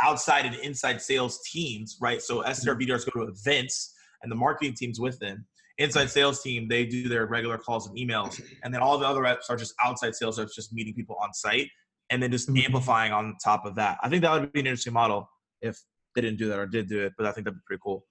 outside 0.00 0.44
and 0.44 0.54
inside 0.56 1.00
sales 1.00 1.40
teams, 1.50 1.98
right? 2.00 2.20
So 2.20 2.42
SDR 2.42 2.76
mm-hmm. 2.76 2.90
BDRs 2.92 3.10
go 3.10 3.24
to 3.24 3.32
events 3.32 3.94
and 4.22 4.30
the 4.30 4.36
marketing 4.36 4.74
teams 4.74 5.00
with 5.00 5.18
them 5.18 5.46
inside 5.78 6.10
sales 6.10 6.42
team, 6.42 6.68
they 6.68 6.84
do 6.84 7.08
their 7.08 7.26
regular 7.26 7.58
calls 7.58 7.88
and 7.88 7.96
emails. 7.96 8.40
And 8.62 8.74
then 8.74 8.80
all 8.80 8.98
the 8.98 9.06
other 9.06 9.22
reps 9.22 9.48
are 9.48 9.56
just 9.56 9.74
outside 9.82 10.14
sales 10.14 10.38
reps, 10.38 10.54
just 10.54 10.72
meeting 10.72 10.94
people 10.94 11.16
on 11.22 11.32
site 11.32 11.68
and 12.10 12.22
then 12.22 12.30
just 12.30 12.48
mm-hmm. 12.48 12.64
amplifying 12.66 13.12
on 13.12 13.36
top 13.42 13.64
of 13.64 13.74
that. 13.76 13.98
I 14.02 14.08
think 14.08 14.22
that 14.22 14.32
would 14.32 14.52
be 14.52 14.60
an 14.60 14.66
interesting 14.66 14.92
model 14.92 15.28
if 15.60 15.78
they 16.14 16.20
didn't 16.20 16.38
do 16.38 16.48
that 16.48 16.58
or 16.58 16.66
did 16.66 16.88
do 16.88 17.00
it, 17.00 17.12
but 17.16 17.26
I 17.26 17.32
think 17.32 17.44
that'd 17.44 17.58
be 17.58 17.62
pretty 17.66 17.80
cool 17.84 18.04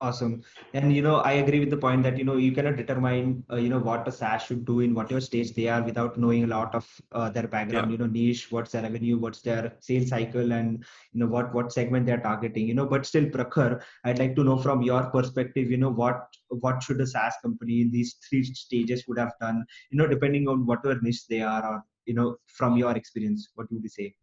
awesome. 0.00 0.42
And 0.74 0.94
you 0.94 1.02
know 1.02 1.16
i 1.16 1.32
agree 1.32 1.60
with 1.60 1.70
the 1.70 1.76
point 1.76 2.02
that 2.02 2.18
you 2.18 2.24
know 2.24 2.36
you 2.36 2.52
cannot 2.52 2.76
determine 2.76 3.42
uh, 3.50 3.56
you 3.56 3.68
know 3.68 3.78
what 3.78 4.06
a 4.06 4.12
saas 4.12 4.42
should 4.42 4.64
do 4.64 4.80
in 4.80 4.94
whatever 4.94 5.20
stage 5.20 5.54
they 5.54 5.68
are 5.68 5.82
without 5.82 6.18
knowing 6.18 6.44
a 6.44 6.46
lot 6.46 6.74
of 6.74 6.86
uh, 7.12 7.30
their 7.30 7.48
background 7.48 7.86
yeah. 7.86 7.92
you 7.92 7.98
know 7.98 8.06
niche 8.06 8.52
what's 8.52 8.72
their 8.72 8.82
revenue 8.82 9.16
what's 9.18 9.40
their 9.40 9.72
sales 9.80 10.10
cycle 10.10 10.52
and 10.52 10.84
you 11.12 11.20
know 11.20 11.26
what 11.26 11.54
what 11.54 11.72
segment 11.72 12.06
they're 12.06 12.20
targeting 12.20 12.68
you 12.68 12.74
know. 12.74 12.86
But 12.86 13.06
still 13.06 13.24
prakhar 13.24 13.82
i'd 14.04 14.18
like 14.18 14.36
to 14.36 14.44
know 14.44 14.58
from 14.58 14.82
your 14.82 15.04
perspective 15.10 15.70
you 15.70 15.78
know 15.78 15.90
what 15.90 16.26
what 16.50 16.82
should 16.82 17.00
a 17.00 17.06
saas 17.06 17.34
company 17.42 17.80
in 17.80 17.90
these 17.90 18.16
three 18.28 18.44
stages 18.44 19.04
would 19.08 19.18
have 19.18 19.32
done 19.40 19.64
you 19.90 19.98
know 19.98 20.06
depending 20.06 20.48
on 20.48 20.66
whatever 20.66 21.00
niche 21.00 21.26
they 21.28 21.40
are 21.40 21.64
or 21.72 21.82
you 22.06 22.14
know 22.14 22.36
from 22.46 22.76
your 22.76 22.92
experience 22.96 23.50
what 23.54 23.72
would 23.72 23.82
you 23.82 23.88
say 23.88 24.14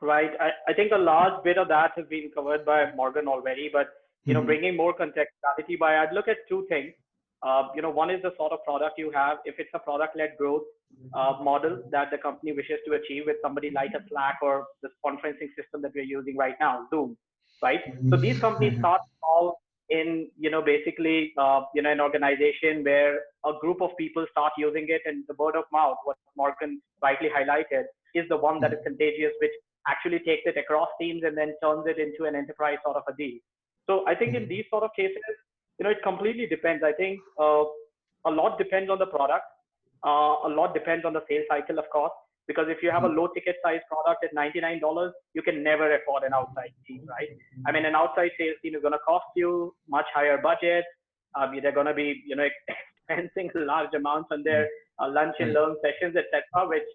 right? 0.00 0.30
I, 0.40 0.50
I 0.68 0.74
think 0.74 0.92
a 0.92 0.98
large 0.98 1.42
bit 1.44 1.58
of 1.58 1.68
that 1.68 1.92
has 1.96 2.06
been 2.06 2.30
covered 2.34 2.64
by 2.64 2.92
Morgan 2.94 3.28
already, 3.28 3.70
but 3.72 3.88
you 4.24 4.34
know, 4.34 4.40
mm-hmm. 4.40 4.46
bringing 4.46 4.76
more 4.76 4.94
contextuality 4.94 5.78
by, 5.78 5.96
I'd 5.98 6.12
look 6.12 6.28
at 6.28 6.36
two 6.48 6.66
things. 6.68 6.92
Uh, 7.42 7.68
you 7.74 7.82
know, 7.82 7.90
one 7.90 8.10
is 8.10 8.20
the 8.22 8.32
sort 8.36 8.52
of 8.52 8.64
product 8.64 8.98
you 8.98 9.10
have. 9.12 9.38
If 9.44 9.54
it's 9.58 9.70
a 9.72 9.78
product-led 9.78 10.32
growth 10.38 10.64
uh, 11.14 11.34
model 11.40 11.82
that 11.92 12.10
the 12.10 12.18
company 12.18 12.52
wishes 12.52 12.78
to 12.86 12.94
achieve 12.94 13.24
with 13.26 13.36
somebody 13.40 13.70
like 13.70 13.92
a 13.94 14.04
Slack 14.08 14.38
or 14.42 14.66
this 14.82 14.90
conferencing 15.06 15.54
system 15.56 15.82
that 15.82 15.92
we're 15.94 16.04
using 16.04 16.36
right 16.36 16.56
now, 16.58 16.86
Zoom, 16.90 17.16
right? 17.62 17.80
So 18.10 18.16
these 18.16 18.40
companies 18.40 18.72
mm-hmm. 18.72 18.80
start 18.80 19.02
small, 19.20 19.60
in 19.90 20.28
you 20.38 20.50
know 20.50 20.62
basically 20.62 21.32
uh, 21.38 21.62
you 21.74 21.82
know 21.82 21.90
an 21.90 22.00
organization 22.00 22.84
where 22.84 23.20
a 23.46 23.52
group 23.60 23.80
of 23.80 23.90
people 23.98 24.26
start 24.30 24.52
using 24.58 24.86
it 24.88 25.00
and 25.06 25.24
the 25.28 25.34
word 25.38 25.56
of 25.56 25.64
mouth 25.72 25.96
what 26.04 26.16
morgan 26.36 26.80
rightly 27.02 27.28
highlighted 27.28 27.84
is 28.14 28.28
the 28.28 28.36
one 28.36 28.60
that 28.60 28.72
is 28.72 28.78
Mm-hmm. 28.78 28.96
contagious 28.96 29.32
which 29.40 29.56
actually 29.86 30.18
takes 30.20 30.42
it 30.46 30.56
across 30.56 30.88
teams 31.00 31.22
and 31.24 31.36
then 31.36 31.54
turns 31.62 31.84
it 31.86 31.98
into 31.98 32.24
an 32.24 32.34
enterprise 32.34 32.78
sort 32.84 32.96
of 32.96 33.02
a 33.08 33.14
deal. 33.16 33.38
So 33.88 34.06
i 34.06 34.14
think 34.14 34.34
in 34.34 34.44
Mhm. 34.44 34.48
these 34.48 34.66
sort 34.70 34.84
of 34.84 34.90
cases 34.94 35.36
you 35.78 35.84
know 35.84 35.90
it 35.90 36.02
completely 36.02 36.46
depends. 36.46 36.82
I 36.82 36.92
think 36.92 37.20
uh, 37.40 37.64
a 38.30 38.32
lot 38.38 38.58
depends 38.58 38.90
on 38.90 38.98
the 38.98 39.06
product. 39.06 39.44
Uh, 40.04 40.34
a 40.48 40.50
lot 40.58 40.74
depends 40.74 41.04
on 41.04 41.12
the 41.12 41.22
sales 41.28 41.46
cycle 41.48 41.78
of 41.78 41.88
course 41.90 42.12
because 42.46 42.68
if 42.68 42.82
you 42.82 42.90
have 42.90 43.04
a 43.04 43.08
low 43.08 43.26
ticket 43.28 43.56
size 43.64 43.80
product 43.92 44.24
at 44.24 44.34
$99 44.34 45.12
you 45.34 45.42
can 45.42 45.62
never 45.62 45.86
afford 45.96 46.22
an 46.24 46.32
outside 46.32 46.72
team 46.86 47.02
right? 47.14 47.30
I 47.66 47.72
mean 47.72 47.84
an 47.84 47.94
outside 47.94 48.30
sales 48.38 48.56
team 48.62 48.74
is 48.74 48.82
going 48.82 48.92
to 49.00 49.04
cost 49.06 49.26
you 49.36 49.74
much 49.88 50.06
higher 50.14 50.38
budget. 50.38 50.84
Um, 51.34 51.58
they're 51.62 51.72
going 51.80 51.86
to 51.86 51.94
be 51.94 52.22
you 52.26 52.36
know 52.36 52.48
expensing 53.10 53.50
large 53.54 53.92
amounts 53.94 54.28
on 54.32 54.42
their 54.42 54.68
uh, 55.00 55.08
lunch 55.08 55.36
and 55.40 55.52
learn 55.52 55.76
sessions 55.82 56.16
etc 56.16 56.68
which 56.68 56.88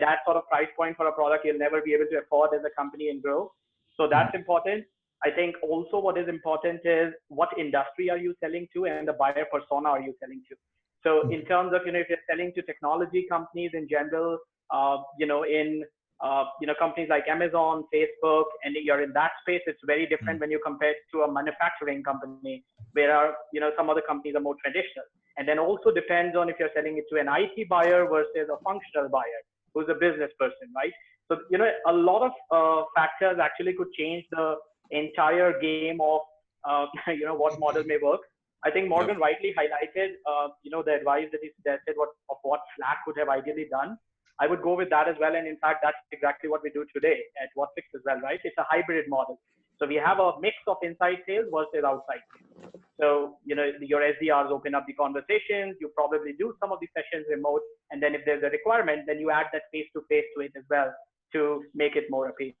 at 0.00 0.06
that 0.06 0.18
sort 0.24 0.36
of 0.36 0.48
price 0.48 0.68
point 0.76 0.96
for 0.96 1.06
a 1.06 1.12
product 1.12 1.44
you'll 1.44 1.58
never 1.58 1.80
be 1.80 1.94
able 1.94 2.06
to 2.10 2.18
afford 2.18 2.50
as 2.54 2.62
a 2.64 2.74
company 2.80 3.10
and 3.10 3.22
grow. 3.22 3.52
So 3.96 4.08
that's 4.08 4.34
important. 4.34 4.84
I 5.24 5.30
think 5.30 5.54
also 5.62 5.98
what 5.98 6.16
is 6.16 6.28
important 6.28 6.80
is 6.84 7.12
what 7.28 7.50
industry 7.58 8.08
are 8.10 8.16
you 8.16 8.34
selling 8.40 8.66
to 8.74 8.86
and 8.86 9.06
the 9.06 9.12
buyer 9.12 9.46
persona 9.52 9.90
are 9.90 10.00
you 10.00 10.14
selling 10.20 10.42
to. 10.48 10.56
So 11.04 11.30
in 11.30 11.44
terms 11.44 11.72
of 11.74 11.82
you 11.84 11.92
know 11.92 12.00
if 12.00 12.08
you're 12.08 12.26
selling 12.30 12.52
to 12.54 12.62
technology 12.62 13.26
companies 13.30 13.72
in 13.74 13.88
general 13.88 14.38
uh, 14.70 14.98
you 15.18 15.26
know, 15.26 15.44
in 15.44 15.84
uh, 16.22 16.44
you 16.60 16.66
know 16.66 16.74
companies 16.78 17.08
like 17.08 17.24
Amazon, 17.28 17.84
Facebook, 17.92 18.44
and 18.64 18.76
you're 18.82 19.02
in 19.02 19.12
that 19.14 19.30
space, 19.42 19.62
it's 19.66 19.80
very 19.84 20.06
different 20.06 20.40
when 20.40 20.50
you 20.50 20.60
compare 20.64 20.90
it 20.90 20.96
to 21.12 21.22
a 21.22 21.32
manufacturing 21.32 22.02
company, 22.02 22.64
where 22.92 23.14
are 23.14 23.34
you 23.52 23.60
know 23.60 23.70
some 23.76 23.90
other 23.90 24.02
companies 24.06 24.34
are 24.36 24.40
more 24.40 24.56
traditional. 24.62 25.04
And 25.36 25.48
then 25.48 25.58
also 25.58 25.90
depends 25.90 26.36
on 26.36 26.50
if 26.50 26.56
you're 26.58 26.70
selling 26.74 26.98
it 26.98 27.04
to 27.12 27.20
an 27.20 27.28
IT 27.28 27.68
buyer 27.68 28.06
versus 28.06 28.48
a 28.52 28.62
functional 28.62 29.08
buyer 29.08 29.42
who's 29.74 29.86
a 29.88 29.94
business 29.94 30.30
person, 30.38 30.72
right? 30.74 30.92
So 31.30 31.38
you 31.50 31.58
know 31.58 31.70
a 31.86 31.92
lot 31.92 32.22
of 32.28 32.32
uh, 32.50 32.84
factors 32.96 33.38
actually 33.42 33.74
could 33.74 33.92
change 33.92 34.24
the 34.30 34.56
entire 34.90 35.58
game 35.60 36.00
of 36.00 36.20
uh, 36.68 36.86
you 37.08 37.24
know 37.24 37.34
what 37.34 37.58
model 37.58 37.84
may 37.84 37.98
work. 38.02 38.20
I 38.62 38.70
think 38.70 38.88
Morgan 38.88 39.16
rightly 39.16 39.54
highlighted, 39.56 40.20
uh, 40.28 40.48
you 40.62 40.70
know, 40.70 40.82
the 40.82 40.92
advice 40.92 41.28
that 41.32 41.40
he 41.42 41.48
suggested 41.56 41.94
what, 41.96 42.10
of 42.28 42.36
what 42.42 42.60
Slack 42.76 42.98
would 43.06 43.16
have 43.16 43.30
ideally 43.30 43.66
done. 43.70 43.96
I 44.38 44.46
would 44.46 44.60
go 44.60 44.76
with 44.76 44.90
that 44.90 45.08
as 45.08 45.16
well. 45.18 45.34
And 45.34 45.46
in 45.46 45.56
fact, 45.58 45.80
that's 45.82 45.96
exactly 46.12 46.50
what 46.50 46.62
we 46.62 46.70
do 46.70 46.84
today 46.94 47.20
at 47.40 47.48
WhatFix 47.56 47.88
as 47.94 48.02
well, 48.04 48.20
right? 48.20 48.40
It's 48.44 48.56
a 48.58 48.66
hybrid 48.68 49.08
model. 49.08 49.40
So 49.78 49.86
we 49.86 49.96
have 49.96 50.20
a 50.20 50.32
mix 50.40 50.56
of 50.66 50.76
inside 50.82 51.24
sales 51.26 51.46
versus 51.52 51.84
outside 51.84 52.20
sales. 52.60 52.84
So, 53.00 53.36
you 53.44 53.54
know, 53.54 53.70
your 53.80 54.00
SDRs 54.00 54.50
open 54.50 54.74
up 54.74 54.84
the 54.86 54.92
conversations. 54.92 55.76
You 55.80 55.90
probably 55.94 56.32
do 56.38 56.54
some 56.60 56.70
of 56.70 56.78
the 56.80 56.88
sessions 56.94 57.26
remote. 57.30 57.62
And 57.90 58.02
then 58.02 58.14
if 58.14 58.22
there's 58.26 58.42
a 58.42 58.50
requirement, 58.50 59.02
then 59.06 59.18
you 59.18 59.30
add 59.30 59.46
that 59.52 59.62
face 59.72 59.86
to 59.94 60.02
face 60.08 60.24
to 60.36 60.44
it 60.44 60.52
as 60.56 60.64
well 60.68 60.92
to 61.32 61.62
make 61.74 61.96
it 61.96 62.04
more 62.10 62.28
appealing. 62.28 62.54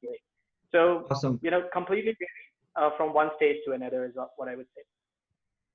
So, 0.72 1.06
Awesome. 1.10 1.38
you 1.42 1.50
know, 1.50 1.64
completely 1.72 2.16
uh, 2.76 2.90
from 2.96 3.12
one 3.12 3.30
stage 3.36 3.56
to 3.66 3.72
another 3.72 4.06
is 4.06 4.12
what 4.36 4.48
I 4.48 4.56
would 4.56 4.66
say. 4.76 4.82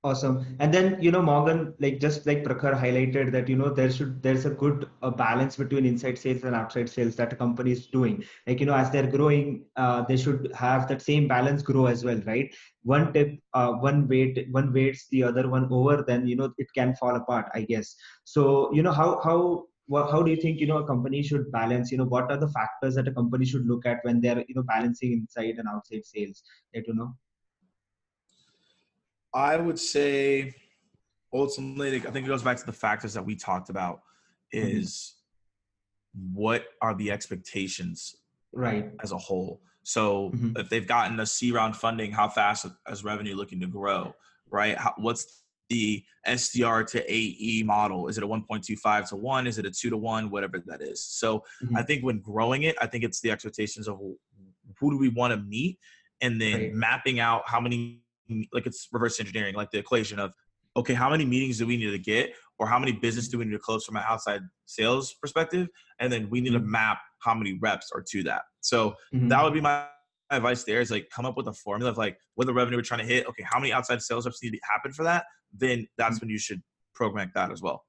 Awesome. 0.06 0.46
And 0.60 0.72
then, 0.72 1.02
you 1.02 1.10
know, 1.10 1.20
Morgan, 1.20 1.74
like 1.80 1.98
just 1.98 2.26
like 2.28 2.44
Prakhar 2.44 2.80
highlighted 2.80 3.32
that, 3.32 3.48
you 3.48 3.56
know, 3.56 3.70
there 3.70 3.90
should, 3.90 4.22
there's 4.22 4.44
a 4.44 4.50
good 4.50 4.88
uh, 5.02 5.10
balance 5.10 5.56
between 5.56 5.84
inside 5.84 6.16
sales 6.16 6.44
and 6.44 6.54
outside 6.54 6.88
sales 6.88 7.16
that 7.16 7.32
a 7.32 7.36
company 7.36 7.72
is 7.72 7.88
doing. 7.88 8.22
Like, 8.46 8.60
you 8.60 8.66
know, 8.66 8.74
as 8.76 8.88
they're 8.92 9.10
growing, 9.10 9.64
uh, 9.74 10.02
they 10.02 10.16
should 10.16 10.52
have 10.54 10.86
that 10.90 11.02
same 11.02 11.26
balance 11.26 11.60
grow 11.60 11.86
as 11.86 12.04
well, 12.04 12.20
right? 12.24 12.54
One 12.84 13.12
tip, 13.12 13.36
uh, 13.52 13.72
one 13.72 14.06
weight, 14.06 14.46
one 14.52 14.72
weights 14.72 15.08
the 15.10 15.24
other 15.24 15.48
one 15.48 15.66
over, 15.72 16.04
then, 16.06 16.24
you 16.28 16.36
know, 16.36 16.52
it 16.56 16.68
can 16.72 16.94
fall 16.94 17.16
apart, 17.16 17.46
I 17.52 17.62
guess. 17.62 17.96
So, 18.22 18.72
you 18.72 18.84
know, 18.84 18.92
how, 18.92 19.20
how, 19.24 19.64
well, 19.88 20.08
how 20.08 20.22
do 20.22 20.30
you 20.30 20.36
think, 20.36 20.60
you 20.60 20.68
know, 20.68 20.78
a 20.78 20.86
company 20.86 21.20
should 21.24 21.50
balance, 21.50 21.90
you 21.90 21.98
know, 21.98 22.04
what 22.04 22.30
are 22.30 22.38
the 22.38 22.50
factors 22.50 22.94
that 22.94 23.08
a 23.08 23.12
company 23.12 23.44
should 23.44 23.66
look 23.66 23.84
at 23.86 23.98
when 24.04 24.20
they're, 24.20 24.44
you 24.46 24.54
know, 24.54 24.62
balancing 24.62 25.14
inside 25.14 25.56
and 25.58 25.66
outside 25.66 26.04
sales? 26.04 26.44
That, 26.74 26.86
you 26.86 26.94
know? 26.94 27.12
I 29.36 29.56
would 29.56 29.78
say 29.78 30.54
ultimately, 31.32 31.98
I 31.98 32.10
think 32.10 32.24
it 32.24 32.28
goes 32.28 32.42
back 32.42 32.56
to 32.56 32.64
the 32.66 32.72
factors 32.72 33.12
that 33.12 33.24
we 33.24 33.36
talked 33.36 33.68
about 33.68 34.00
is 34.50 35.16
what 36.14 36.64
are 36.80 36.94
the 36.94 37.10
expectations 37.10 38.16
Right. 38.52 38.90
as 39.02 39.12
a 39.12 39.18
whole. 39.18 39.60
So 39.82 40.30
Mhm. 40.30 40.58
if 40.58 40.70
they've 40.70 40.86
gotten 40.86 41.20
a 41.20 41.26
C 41.26 41.52
round 41.52 41.76
funding, 41.76 42.10
how 42.12 42.28
fast 42.30 42.64
is 42.88 43.04
revenue 43.04 43.36
looking 43.36 43.60
to 43.60 43.66
grow, 43.66 44.14
right? 44.48 44.78
How, 44.78 44.94
what's 44.96 45.42
the 45.68 46.02
SDR 46.26 46.84
to 46.92 47.04
AE 47.12 47.62
model? 47.64 48.08
Is 48.08 48.16
it 48.16 48.24
a 48.24 48.26
1.25 48.26 49.08
to 49.10 49.16
1? 49.16 49.46
Is 49.46 49.58
it 49.58 49.66
a 49.66 49.70
2 49.70 49.90
to 49.90 49.96
1? 49.98 50.30
Whatever 50.30 50.60
that 50.66 50.80
is. 50.80 51.04
So 51.04 51.44
Mhm. 51.62 51.76
I 51.76 51.82
think 51.82 52.02
when 52.02 52.20
growing 52.20 52.62
it, 52.62 52.76
I 52.80 52.86
think 52.86 53.04
it's 53.04 53.20
the 53.20 53.30
expectations 53.30 53.86
of 53.86 53.98
who 53.98 54.90
do 54.90 54.96
we 54.96 55.10
want 55.10 55.32
to 55.34 55.36
meet 55.42 55.78
and 56.22 56.40
then 56.40 56.52
Right. 56.62 56.72
mapping 56.72 57.20
out 57.20 57.42
how 57.46 57.60
many, 57.60 58.02
like 58.52 58.66
it's 58.66 58.88
reverse 58.92 59.20
engineering, 59.20 59.54
like 59.54 59.70
the 59.70 59.78
equation 59.78 60.18
of, 60.18 60.32
okay, 60.76 60.94
how 60.94 61.08
many 61.10 61.24
meetings 61.24 61.58
do 61.58 61.66
we 61.66 61.76
need 61.76 61.90
to 61.90 61.98
get 61.98 62.34
or 62.58 62.66
how 62.66 62.78
many 62.78 62.92
business 62.92 63.28
do 63.28 63.38
we 63.38 63.44
need 63.44 63.52
to 63.52 63.58
close 63.58 63.84
from 63.84 63.96
an 63.96 64.04
outside 64.06 64.40
sales 64.66 65.14
perspective? 65.14 65.68
And 66.00 66.12
then 66.12 66.28
we 66.30 66.40
need 66.40 66.52
to 66.52 66.60
Mhm. 66.60 66.66
map 66.66 66.98
how 67.20 67.34
many 67.34 67.58
reps 67.60 67.90
are 67.94 68.02
to 68.10 68.22
that. 68.24 68.42
So 68.60 68.96
Mhm. 69.14 69.28
that 69.30 69.42
would 69.42 69.54
be 69.54 69.60
my 69.60 69.88
advice 70.30 70.64
there 70.64 70.80
is 70.80 70.90
like 70.90 71.08
come 71.10 71.24
up 71.24 71.36
with 71.36 71.46
a 71.46 71.52
formula 71.52 71.90
of 71.90 71.96
like 71.96 72.18
what 72.34 72.46
the 72.46 72.52
revenue 72.52 72.76
we're 72.76 72.82
trying 72.82 73.00
to 73.00 73.06
hit. 73.06 73.26
Okay, 73.26 73.44
how 73.44 73.58
many 73.60 73.72
outside 73.72 74.02
sales 74.02 74.26
reps 74.26 74.42
need 74.42 74.50
to 74.50 74.60
happen 74.70 74.92
for 74.92 75.04
that? 75.04 75.24
Then 75.52 75.86
that's 75.96 76.20
when 76.20 76.28
you 76.28 76.38
should 76.38 76.62
program 76.94 77.30
that 77.34 77.50
as 77.52 77.62
well. 77.62 77.86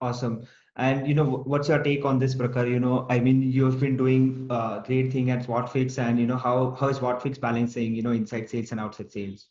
Awesome. 0.00 0.44
And 0.76 1.06
you 1.06 1.14
know, 1.14 1.24
what's 1.24 1.68
your 1.68 1.82
take 1.82 2.04
on 2.04 2.18
this, 2.18 2.34
Prakhar? 2.34 2.68
You 2.68 2.80
know, 2.80 3.06
I 3.10 3.20
mean, 3.20 3.42
you've 3.42 3.78
been 3.78 3.96
doing 3.96 4.46
a 4.50 4.82
great 4.86 5.12
thing 5.12 5.30
at 5.30 5.46
Whatfix, 5.46 5.98
and 5.98 6.18
you 6.18 6.26
know, 6.26 6.36
how 6.36 6.70
how 6.80 6.88
is 6.88 6.98
Whatfix 6.98 7.38
balancing, 7.40 7.94
you 7.94 8.02
know, 8.02 8.12
inside 8.12 8.48
sales 8.48 8.72
and 8.72 8.80
outside 8.80 9.12
sales? 9.12 9.48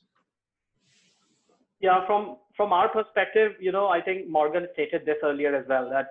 Yeah, 1.80 2.06
from 2.08 2.38
from 2.58 2.74
our 2.74 2.90
perspective, 2.90 3.54
you 3.60 3.72
know, 3.72 3.88
I 3.88 4.02
think 4.02 4.28
Morgan 4.30 4.68
stated 4.74 5.06
this 5.06 5.18
earlier 5.24 5.56
as 5.56 5.68
well 5.68 5.90
that 5.92 6.08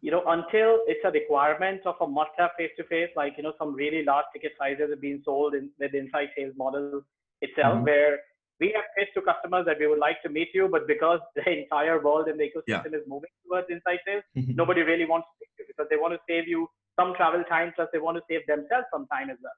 you 0.00 0.10
know 0.10 0.22
until 0.26 0.80
it's 0.86 1.04
a 1.04 1.10
requirement 1.10 1.80
of 1.86 1.96
a 2.00 2.06
must-have 2.06 2.50
face-to-face, 2.58 3.10
like 3.16 3.34
you 3.36 3.42
know 3.42 3.52
some 3.58 3.74
really 3.74 4.04
large 4.04 4.24
ticket 4.32 4.52
sizes 4.58 4.90
are 4.90 4.96
being 4.96 5.22
sold 5.24 5.54
in 5.54 5.70
with 5.78 5.94
inside 5.94 6.28
sales 6.36 6.54
model 6.56 7.02
itself, 7.42 7.80
Mhm. 7.80 7.84
where 7.84 8.18
we 8.60 8.72
have 8.74 8.84
pitched 8.96 9.14
to 9.14 9.22
customers 9.22 9.66
that 9.66 9.78
we 9.78 9.86
would 9.86 9.98
like 9.98 10.22
to 10.22 10.28
meet 10.28 10.48
you, 10.54 10.68
but 10.68 10.86
because 10.86 11.20
the 11.36 11.44
entire 11.50 12.00
world 12.02 12.28
and 12.28 12.38
the 12.40 12.44
ecosystem 12.44 12.94
is 12.94 13.02
moving 13.06 13.30
towards 13.46 13.66
inside 13.70 13.98
sales, 14.06 14.24
nobody 14.34 14.82
really 14.82 15.04
wants 15.04 15.26
to 15.38 15.44
to 15.46 15.62
you 15.62 15.64
because 15.68 15.88
they 15.90 15.96
want 15.96 16.12
to 16.14 16.20
save 16.28 16.48
you 16.48 16.68
some 16.98 17.14
travel 17.14 17.42
time, 17.48 17.72
plus 17.76 17.88
they 17.92 17.98
want 17.98 18.16
to 18.16 18.24
save 18.28 18.46
themselves 18.46 18.86
some 18.92 19.06
time 19.08 19.28
as 19.30 19.38
well. 19.42 19.52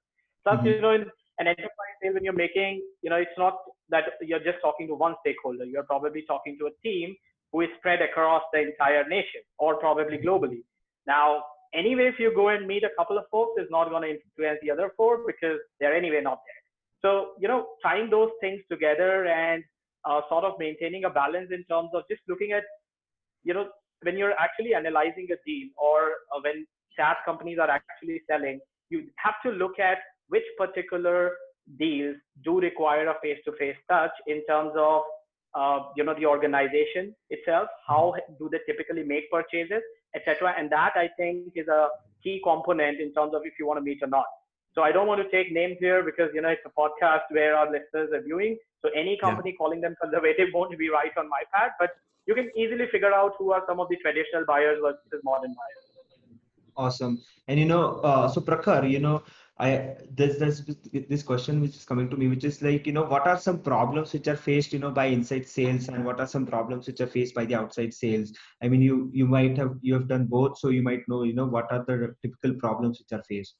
Plus, 0.45 0.59
Mhm. 0.61 0.67
you 0.67 0.81
know, 0.81 0.91
in 0.99 1.03
an 1.39 1.47
enterprise 1.47 1.97
sale, 2.03 2.15
when 2.15 2.25
you're 2.25 2.33
making, 2.47 2.83
you 3.03 3.11
know, 3.11 3.17
it's 3.17 3.39
not 3.39 3.59
that 3.91 4.05
you're 4.21 4.41
just 4.51 4.61
talking 4.61 4.87
to 4.89 4.95
one 4.95 5.15
stakeholder. 5.21 5.65
You're 5.65 5.85
probably 5.95 6.23
talking 6.23 6.59
to 6.59 6.67
a 6.67 6.75
team 6.83 7.17
who 7.53 7.61
is 7.63 7.71
spread 7.79 8.03
across 8.03 8.43
the 8.53 8.61
entire 8.61 9.05
nation 9.09 9.43
or 9.59 9.77
probably 9.77 10.19
globally. 10.19 10.63
Now, 11.07 11.45
anyway, 11.73 12.07
if 12.09 12.19
you 12.19 12.35
go 12.35 12.49
and 12.49 12.67
meet 12.67 12.83
a 12.85 12.91
couple 12.99 13.17
of 13.19 13.25
folks, 13.31 13.53
it's 13.61 13.71
not 13.71 13.89
going 13.89 14.03
to 14.03 14.11
influence 14.17 14.59
the 14.63 14.71
other 14.71 14.91
four 14.97 15.19
because 15.27 15.59
they're 15.79 15.95
anyway 15.95 16.21
not 16.21 16.41
there. 16.47 16.63
So, 17.03 17.33
you 17.39 17.49
know, 17.49 17.67
tying 17.83 18.11
those 18.11 18.31
things 18.41 18.61
together 18.71 19.27
and 19.27 19.63
uh, 20.05 20.21
sort 20.29 20.45
of 20.45 20.55
maintaining 20.59 21.05
a 21.05 21.11
balance 21.11 21.51
in 21.51 21.65
terms 21.65 21.91
of 21.95 22.03
just 22.11 22.23
looking 22.29 22.53
at, 22.53 22.65
you 23.45 23.55
know, 23.55 23.69
when 24.03 24.17
you're 24.17 24.39
actually 24.39 24.75
analyzing 24.75 25.29
a 25.33 25.37
deal 25.47 25.69
or 25.77 26.13
uh, 26.35 26.41
when 26.43 26.67
SaaS 26.97 27.17
companies 27.25 27.59
are 27.61 27.71
actually 27.71 28.23
selling, 28.29 28.61
you 28.91 29.05
have 29.17 29.35
to 29.45 29.51
look 29.51 29.79
at 29.79 29.99
which 30.29 30.45
particular 30.57 31.33
deals 31.79 32.17
do 32.45 32.61
require 32.61 33.09
a 33.09 33.15
face-to-face 33.23 33.77
touch 33.91 34.11
in 34.27 34.45
terms 34.47 34.73
of, 34.77 35.03
uh, 35.55 35.81
you 35.97 36.05
know, 36.05 36.15
the 36.15 36.27
organization 36.27 37.15
itself. 37.31 37.69
How 37.87 38.15
do 38.39 38.49
they 38.51 38.59
typically 38.67 39.03
make 39.05 39.31
purchases, 39.31 39.83
etc. 40.15 40.55
And 40.59 40.71
that 40.71 40.93
I 40.97 41.09
think 41.17 41.53
is 41.55 41.69
a 41.69 41.89
key 42.23 42.41
component 42.43 43.01
in 43.01 43.13
terms 43.13 43.35
of 43.35 43.43
if 43.45 43.55
you 43.59 43.67
want 43.67 43.79
to 43.79 43.83
meet 43.83 43.99
or 44.03 44.09
not. 44.09 44.27
So 44.79 44.85
I 44.85 44.93
don't 44.93 45.09
want 45.09 45.21
to 45.21 45.29
take 45.37 45.53
names 45.53 45.77
here 45.81 46.05
because 46.05 46.31
you 46.33 46.41
know 46.41 46.51
it's 46.51 46.63
a 46.65 46.71
podcast 46.81 47.23
where 47.31 47.57
our 47.57 47.69
listeners 47.69 48.11
are 48.13 48.23
viewing. 48.23 48.57
So 48.81 48.91
any 48.95 49.19
company 49.21 49.53
calling 49.59 49.81
them 49.81 49.97
conservative 50.01 50.51
won't 50.55 50.79
be 50.79 50.89
right 50.89 51.11
on 51.19 51.29
my 51.29 51.43
part, 51.53 51.73
but 51.81 51.91
you 52.27 52.35
can 52.37 52.49
easily 52.57 52.87
figure 52.93 53.13
out 53.13 53.33
who 53.41 53.51
are 53.51 53.65
some 53.67 53.81
of 53.81 53.89
the 53.89 53.97
traditional 53.97 54.47
buyers 54.47 54.79
versus 54.81 55.25
modern 55.25 55.53
buyers. 55.61 56.39
Awesome. 56.77 57.21
And 57.49 57.59
you 57.59 57.67
know, 57.67 57.95
uh, 58.05 58.29
so 58.29 58.41
Prakhar, 58.41 58.89
you 58.89 59.01
know, 59.01 59.25
I 59.59 59.97
there's 60.15 60.39
there's 60.39 60.65
this 60.93 61.25
question 61.25 61.61
which 61.61 61.75
is 61.75 61.85
coming 61.85 62.09
to 62.11 62.17
me, 62.17 62.29
which 62.29 62.45
is 62.45 62.63
like, 62.63 62.87
you 62.87 62.93
know, 62.93 63.03
what 63.03 63.27
are 63.27 63.37
some 63.37 63.59
problems 63.59 64.13
which 64.13 64.29
are 64.29 64.37
faced, 64.37 64.73
you 64.73 64.79
know, 64.79 64.93
by 64.93 65.07
inside 65.07 65.49
sales, 65.49 65.89
and 65.89 66.05
what 66.05 66.21
are 66.21 66.29
some 66.29 66.47
problems 66.47 66.87
which 66.87 67.01
are 67.01 67.13
faced 67.19 67.35
by 67.35 67.45
the 67.47 67.57
outside 67.57 67.93
sales? 67.93 68.33
I 68.63 68.69
mean, 68.69 68.83
you 68.83 69.11
you 69.13 69.27
might 69.27 69.57
have 69.59 69.75
you 69.81 69.95
have 69.95 70.07
done 70.07 70.27
both, 70.27 70.57
so 70.57 70.69
you 70.69 70.85
might 70.85 71.09
know, 71.09 71.25
you 71.25 71.35
know, 71.35 71.47
what 71.47 71.73
are 71.73 71.85
the 71.85 72.15
typical 72.23 72.55
problems 72.55 73.01
which 73.01 73.19
are 73.19 73.25
faced. 73.25 73.57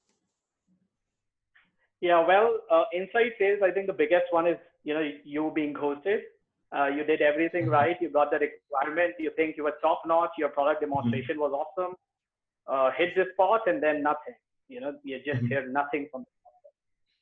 Yeah, 2.01 2.25
well, 2.27 2.59
uh, 2.71 2.85
inside 2.93 3.33
sales, 3.39 3.61
I 3.63 3.71
think 3.71 3.87
the 3.87 3.93
biggest 3.93 4.27
one 4.31 4.47
is 4.47 4.57
you 4.85 4.95
know 4.95 5.05
you 5.25 5.51
being 5.55 5.73
ghosted. 5.73 6.21
Uh, 6.77 6.87
you 6.87 7.03
did 7.05 7.21
everything 7.23 7.67
Mhm. 7.67 7.71
right. 7.73 8.01
You 8.01 8.09
got 8.11 8.31
the 8.31 8.39
requirement. 8.39 9.15
You 9.19 9.31
think 9.31 9.57
you 9.57 9.65
were 9.65 9.77
top 9.83 10.03
notch. 10.07 10.33
Your 10.39 10.51
product 10.51 10.81
demonstration 10.83 11.39
was 11.41 11.53
awesome. 11.61 11.97
Uh, 12.67 12.91
hit 12.93 13.15
the 13.17 13.27
spot 13.33 13.67
and 13.67 13.83
then 13.83 14.03
nothing. 14.03 14.35
You 14.69 14.81
know, 14.81 14.93
you 15.03 15.19
just 15.21 15.41
Mhm. 15.43 15.49
hear 15.49 15.63
nothing 15.67 16.09
from. 16.11 16.27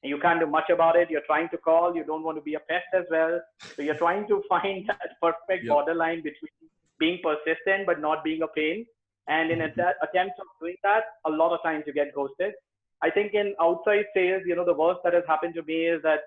And 0.02 0.10
you 0.10 0.18
can't 0.18 0.40
do 0.40 0.46
much 0.46 0.68
about 0.68 0.96
it. 0.96 1.10
You're 1.10 1.26
trying 1.32 1.48
to 1.50 1.58
call. 1.58 1.94
You 1.96 2.04
don't 2.04 2.22
want 2.24 2.36
to 2.38 2.42
be 2.42 2.54
a 2.54 2.60
pest 2.60 2.88
as 2.92 3.06
well. 3.10 3.40
So 3.74 3.82
you're 3.82 4.00
trying 4.04 4.26
to 4.32 4.42
find 4.54 4.86
that 4.88 5.16
perfect 5.22 5.64
Yep. 5.64 5.72
borderline 5.72 6.20
between 6.22 6.50
being 6.98 7.20
persistent 7.22 7.86
but 7.86 8.00
not 8.00 8.24
being 8.24 8.42
a 8.42 8.48
pain. 8.48 8.84
And 9.28 9.50
in 9.50 9.60
Mhm. 9.60 9.78
att- 9.78 9.96
attempts 10.08 10.38
of 10.40 10.46
doing 10.60 10.76
that, 10.82 11.04
a 11.24 11.30
lot 11.30 11.52
of 11.52 11.62
times 11.62 11.86
you 11.86 11.92
get 11.92 12.12
ghosted. 12.12 12.54
I 13.02 13.10
think 13.10 13.34
in 13.34 13.54
outside 13.60 14.04
sales, 14.14 14.42
you 14.46 14.56
know, 14.56 14.64
the 14.64 14.74
worst 14.74 15.00
that 15.04 15.14
has 15.14 15.24
happened 15.28 15.54
to 15.54 15.62
me 15.62 15.86
is 15.86 16.02
that 16.02 16.20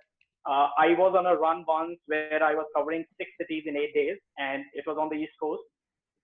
uh, 0.49 0.67
I 0.77 0.93
was 0.97 1.15
on 1.17 1.25
a 1.25 1.35
run 1.35 1.65
once 1.67 1.97
where 2.07 2.29
I 2.43 2.53
was 2.53 2.65
covering 2.75 2.91
six 3.17 3.17
cities 3.23 3.49
in 3.53 3.75
eight 3.75 3.93
days, 3.93 4.05
and 4.37 4.63
it 4.73 4.83
was 4.87 4.97
on 4.99 5.09
the 5.09 5.15
East 5.15 5.33
Coast. 5.41 5.61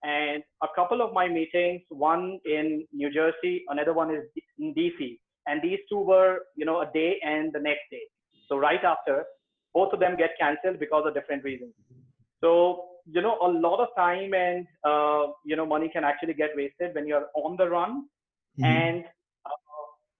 And 0.03 0.43
a 0.63 0.67
couple 0.75 1.01
of 1.01 1.13
my 1.13 1.27
meetings, 1.27 1.81
one 1.89 2.39
in 2.45 2.85
New 2.93 3.11
Jersey, 3.11 3.63
another 3.69 3.93
one 3.93 4.13
is 4.13 4.23
in 4.59 4.73
DC, 4.73 5.19
and 5.47 5.61
these 5.61 5.79
two 5.89 5.99
were, 5.99 6.39
you 6.55 6.65
know, 6.65 6.81
a 6.81 6.91
day 6.93 7.19
and 7.23 7.51
the 7.53 7.59
next 7.59 7.83
day. 7.91 8.03
So 8.47 8.57
right 8.57 8.83
after, 8.83 9.25
both 9.73 9.93
of 9.93 9.99
them 9.99 10.15
get 10.17 10.31
canceled 10.39 10.79
because 10.79 11.03
of 11.07 11.13
different 11.13 11.43
reasons. 11.43 11.73
So 12.41 12.89
you 13.11 13.21
know, 13.21 13.37
a 13.41 13.47
lot 13.47 13.79
of 13.79 13.89
time 13.95 14.33
and 14.33 14.65
uh, 14.83 15.27
you 15.45 15.55
know 15.55 15.65
money 15.65 15.89
can 15.91 16.03
actually 16.03 16.33
get 16.33 16.51
wasted 16.55 16.93
when 16.95 17.07
you're 17.07 17.27
on 17.35 17.55
the 17.57 17.69
run 17.69 18.07
Mhm. 18.59 18.65
and 18.65 19.05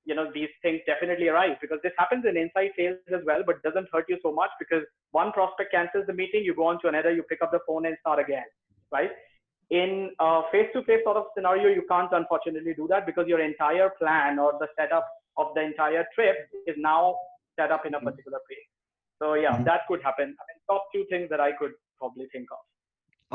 you 0.06 0.16
know 0.16 0.32
these 0.34 0.50
things 0.62 0.80
definitely 0.86 1.28
arise 1.28 1.56
because 1.62 1.80
this 1.84 1.94
happens 1.98 2.26
in 2.30 2.38
inside 2.38 2.72
sales 2.78 2.98
as 3.14 3.24
well 3.26 3.44
but 3.46 3.62
doesn't 3.64 3.88
hurt 3.92 4.06
you 4.08 4.18
so 4.22 4.32
much 4.32 4.52
because 4.60 4.84
one 5.12 5.32
prospect 5.32 5.72
cancels 5.72 6.06
the 6.08 6.14
meeting 6.14 6.44
you 6.44 6.56
go 6.56 6.68
on 6.68 6.80
to 6.82 6.88
another 6.88 7.12
you 7.12 7.24
pick 7.24 7.42
up 7.42 7.52
the 7.52 7.60
phone 7.68 7.86
and 7.86 7.98
start 8.02 8.20
again 8.20 8.46
right 8.92 9.12
in 9.72 10.12
a 10.20 10.42
face-to-face 10.52 11.04
sort 11.04 11.18
of 11.18 11.26
scenario 11.36 11.70
you 11.70 11.84
can't 11.90 12.12
unfortunately 12.12 12.74
do 12.76 12.88
that 12.88 13.06
because 13.06 13.28
your 13.28 13.42
entire 13.42 13.90
plan 14.02 14.38
or 14.38 14.54
the 14.60 14.68
setup 14.78 15.08
of 15.38 15.48
the 15.56 15.62
entire 15.62 16.06
trip 16.14 16.36
is 16.68 16.76
now 16.78 17.16
set 17.60 17.72
up 17.72 17.86
in 17.86 17.96
a 17.96 18.00
Mhm. 18.00 18.06
particular 18.10 18.40
place 18.48 18.68
so 19.20 19.34
yeah 19.34 19.58
Mhm. 19.58 19.66
that 19.66 19.88
could 19.88 20.04
happen 20.04 20.36
i 20.42 20.44
mean 20.50 20.62
top 20.70 20.86
two 20.94 21.04
things 21.06 21.28
that 21.30 21.40
i 21.40 21.52
could 21.52 21.74
probably 21.98 22.28
think 22.36 22.52
of 22.52 22.60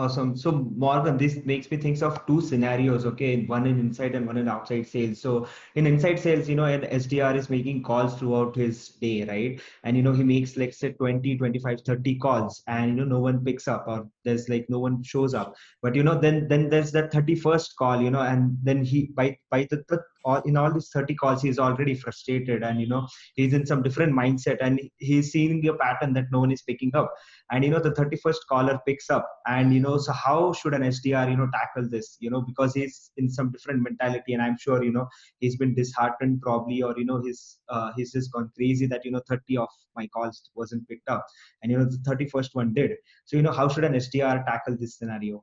Awesome. 0.01 0.35
So 0.35 0.51
Morgan, 0.77 1.19
this 1.19 1.45
makes 1.45 1.71
me 1.71 1.77
think 1.77 2.01
of 2.01 2.25
two 2.27 2.41
scenarios, 2.41 3.05
okay? 3.05 3.45
One 3.45 3.67
in 3.67 3.79
inside 3.79 4.15
and 4.15 4.27
one 4.27 4.39
in 4.39 4.49
outside 4.49 4.87
sales. 4.87 5.21
So 5.21 5.47
in 5.75 5.87
inside 5.87 6.19
sales, 6.19 6.49
you 6.49 6.55
know, 6.55 6.65
an 6.65 6.85
SDR 6.85 7.37
is 7.37 7.51
making 7.51 7.83
calls 7.83 8.19
throughout 8.19 8.57
his 8.57 8.89
day, 8.89 9.25
right? 9.25 9.61
And, 9.85 9.99
you 9.99 10.03
know, 10.03 10.15
he 10.15 10.23
makes 10.23 10.57
like 10.57 10.73
say 10.73 10.93
20, 10.93 11.37
25, 11.37 11.83
30 11.83 12.15
calls 12.15 12.63
and, 12.67 12.97
you 12.97 13.05
know, 13.05 13.17
no 13.17 13.21
one 13.21 13.45
picks 13.45 13.69
up 13.69 13.85
or 13.89 14.09
there's 14.25 14.49
like 14.49 14.65
no 14.71 14.79
one 14.79 15.03
shows 15.03 15.35
up. 15.35 15.55
But, 15.83 15.95
you 15.95 16.03
know, 16.03 16.19
then, 16.19 16.49
then 16.49 16.71
there's 16.71 16.93
that 16.93 17.13
31st 17.13 17.77
call, 17.77 18.01
you 18.01 18.11
know, 18.11 18.23
and 18.23 18.57
then 18.63 18.83
he, 18.83 19.11
by, 19.15 19.37
by 19.51 19.67
the, 19.69 19.85
the 19.89 20.01
all, 20.25 20.41
in 20.43 20.57
all 20.57 20.73
these 20.73 20.91
30 20.93 21.15
calls, 21.15 21.43
he's 21.43 21.59
already 21.59 21.95
frustrated 21.95 22.63
and, 22.63 22.81
you 22.81 22.89
know, 22.89 23.07
he's 23.35 23.53
in 23.53 23.67
some 23.67 23.83
different 23.83 24.13
mindset 24.13 24.59
and 24.61 24.81
he's 24.99 25.33
seeing 25.33 25.67
a 25.69 25.75
pattern 25.75 26.13
that 26.15 26.27
no 26.31 26.41
one 26.41 26.51
is 26.51 26.63
picking 26.63 26.95
up 26.95 27.13
and 27.51 27.65
you 27.65 27.71
know 27.71 27.81
the 27.81 27.91
31st 27.91 28.41
caller 28.49 28.79
picks 28.87 29.11
up 29.11 29.29
and 29.47 29.75
you 29.75 29.81
know 29.81 29.97
so 29.99 30.13
how 30.13 30.53
should 30.53 30.75
an 30.75 30.83
sdr 30.83 31.31
you 31.31 31.37
know 31.37 31.49
tackle 31.53 31.89
this 31.89 32.17
you 32.21 32.31
know 32.31 32.41
because 32.41 32.75
he's 32.75 33.11
in 33.17 33.29
some 33.29 33.51
different 33.51 33.83
mentality 33.83 34.33
and 34.33 34.43
i'm 34.43 34.57
sure 34.59 34.83
you 34.83 34.93
know 34.93 35.07
he's 35.39 35.57
been 35.57 35.75
disheartened 35.75 36.41
probably 36.41 36.83
or 36.83 36.95
you 36.97 37.05
know 37.05 37.21
he's 37.21 37.59
uh, 37.69 37.91
he's 37.97 38.13
just 38.13 38.33
gone 38.33 38.51
crazy 38.57 38.87
that 38.87 39.05
you 39.05 39.11
know 39.11 39.23
30 39.29 39.57
of 39.59 39.69
my 39.97 40.07
calls 40.09 40.51
wasn't 40.55 40.87
picked 40.89 41.09
up 41.09 41.27
and 41.63 41.71
you 41.73 41.79
know 41.79 41.85
the 41.85 41.99
31st 42.09 42.51
one 42.53 42.73
did 42.73 42.93
so 43.25 43.37
you 43.37 43.43
know 43.43 43.53
how 43.53 43.69
should 43.69 43.85
an 43.85 43.95
sdr 43.95 44.45
tackle 44.47 44.77
this 44.79 44.97
scenario 44.97 45.43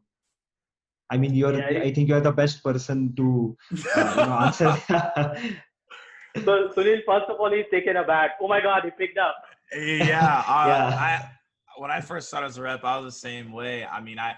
i 1.10 1.17
mean 1.17 1.34
you're 1.34 1.58
Yeah, 1.58 1.84
i 1.88 1.91
think 1.93 2.10
you're 2.10 2.22
the 2.22 2.32
best 2.32 2.63
person 2.63 3.13
to 3.15 3.58
uh, 3.96 4.13
you 4.17 4.26
know 4.26 4.38
answer 4.46 4.72
so 6.46 6.54
sunil 6.76 7.02
first 7.06 7.28
of 7.30 7.39
all 7.39 7.52
he's 7.52 7.70
taken 7.72 7.98
aback 7.98 8.32
oh 8.41 8.48
my 8.48 8.62
god 8.62 8.84
he 8.84 8.91
picked 8.91 9.17
up 9.17 9.36
yeah, 9.76 10.43
uh, 10.48 10.67
Yeah. 10.67 10.98
I 10.98 11.30
when 11.78 11.91
I 11.91 12.02
first 12.02 12.28
started 12.28 12.48
as 12.48 12.58
a 12.58 12.62
rep, 12.62 12.84
I 12.84 12.98
was 12.98 13.13
the 13.13 13.20
same 13.20 13.52
way. 13.52 13.86
I 13.86 14.02
mean, 14.02 14.20
I 14.20 14.36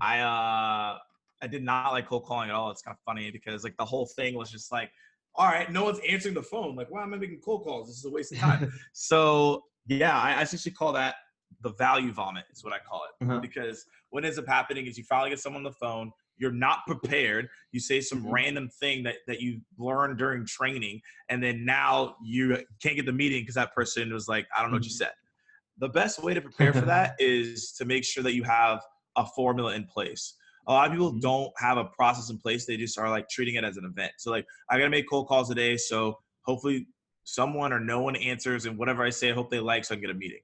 I 0.00 0.20
uh 0.20 0.98
I 1.42 1.46
did 1.46 1.62
not 1.62 1.92
like 1.92 2.08
cold 2.08 2.24
calling 2.24 2.48
at 2.50 2.54
all. 2.54 2.70
It's 2.70 2.82
kind 2.82 2.94
of 2.94 3.00
funny 3.04 3.30
because 3.30 3.64
like 3.64 3.76
the 3.78 3.84
whole 3.84 4.06
thing 4.16 4.34
was 4.34 4.50
just 4.50 4.72
like, 4.72 4.90
all 5.34 5.46
right, 5.46 5.70
no 5.70 5.84
one's 5.84 6.00
answering 6.08 6.34
the 6.34 6.42
phone. 6.42 6.74
Like, 6.74 6.90
why 6.90 7.02
am 7.02 7.14
I 7.14 7.16
making 7.16 7.40
cold 7.44 7.64
calls? 7.64 7.88
This 7.88 7.98
is 7.98 8.04
a 8.04 8.10
waste 8.10 8.32
of 8.32 8.38
time. 8.38 8.72
so 8.92 9.64
yeah, 9.86 10.18
I, 10.18 10.34
I 10.34 10.42
essentially 10.42 10.74
call 10.74 10.92
that 10.94 11.16
the 11.62 11.72
value 11.74 12.12
vomit 12.12 12.44
is 12.52 12.62
what 12.62 12.72
I 12.72 12.78
call 12.78 13.02
it 13.04 13.24
Uh-huh. 13.24 13.40
because 13.40 13.84
what 14.10 14.24
ends 14.24 14.38
up 14.38 14.46
happening 14.46 14.86
is 14.86 14.96
you 14.96 15.04
finally 15.04 15.30
get 15.30 15.40
someone 15.40 15.60
on 15.60 15.64
the 15.64 15.72
phone. 15.78 16.12
You're 16.36 16.52
not 16.52 16.80
prepared. 16.86 17.48
You 17.72 17.80
say 17.80 18.00
some 18.00 18.22
Mhm. 18.24 18.32
random 18.32 18.68
thing 18.68 19.02
that, 19.04 19.16
that 19.26 19.40
you 19.40 19.60
learned 19.76 20.18
during 20.18 20.46
training, 20.46 21.00
and 21.28 21.42
then 21.42 21.64
now 21.64 22.16
you 22.22 22.64
can't 22.80 22.94
get 22.96 23.06
the 23.06 23.12
meeting 23.12 23.42
because 23.42 23.56
that 23.56 23.74
person 23.74 24.12
was 24.12 24.28
like, 24.28 24.46
I 24.56 24.62
don't 24.62 24.70
know 24.70 24.76
what 24.76 24.84
you 24.84 24.90
Mhm. 24.90 24.98
said. 24.98 25.12
The 25.78 25.88
best 25.88 26.22
way 26.22 26.34
to 26.34 26.40
prepare 26.40 26.72
for 26.72 26.86
that 26.86 27.16
is 27.18 27.72
to 27.72 27.84
make 27.84 28.04
sure 28.04 28.22
that 28.22 28.34
you 28.34 28.44
have 28.44 28.82
a 29.16 29.26
formula 29.26 29.74
in 29.74 29.84
place. 29.84 30.34
A 30.68 30.72
lot 30.72 30.86
of 30.86 30.92
people 30.92 31.12
Mhm. 31.14 31.20
don't 31.22 31.52
have 31.58 31.76
a 31.78 31.86
process 31.86 32.30
in 32.30 32.38
place. 32.38 32.66
They 32.66 32.76
just 32.76 32.98
are 32.98 33.10
like 33.10 33.28
treating 33.28 33.54
it 33.56 33.64
as 33.64 33.76
an 33.78 33.84
event. 33.84 34.12
So 34.18 34.30
like 34.30 34.46
I 34.68 34.78
gotta 34.78 34.90
make 34.90 35.08
cold 35.08 35.26
calls 35.28 35.48
today. 35.48 35.76
So 35.76 36.20
hopefully 36.42 36.86
someone 37.24 37.72
or 37.72 37.80
no 37.80 38.00
one 38.00 38.16
answers 38.16 38.64
and 38.66 38.78
whatever 38.78 39.02
I 39.02 39.10
say, 39.10 39.30
I 39.30 39.34
hope 39.34 39.50
they 39.50 39.60
like 39.60 39.84
so 39.84 39.94
I 39.94 39.96
can 39.96 40.02
get 40.02 40.10
a 40.10 40.14
meeting. 40.14 40.40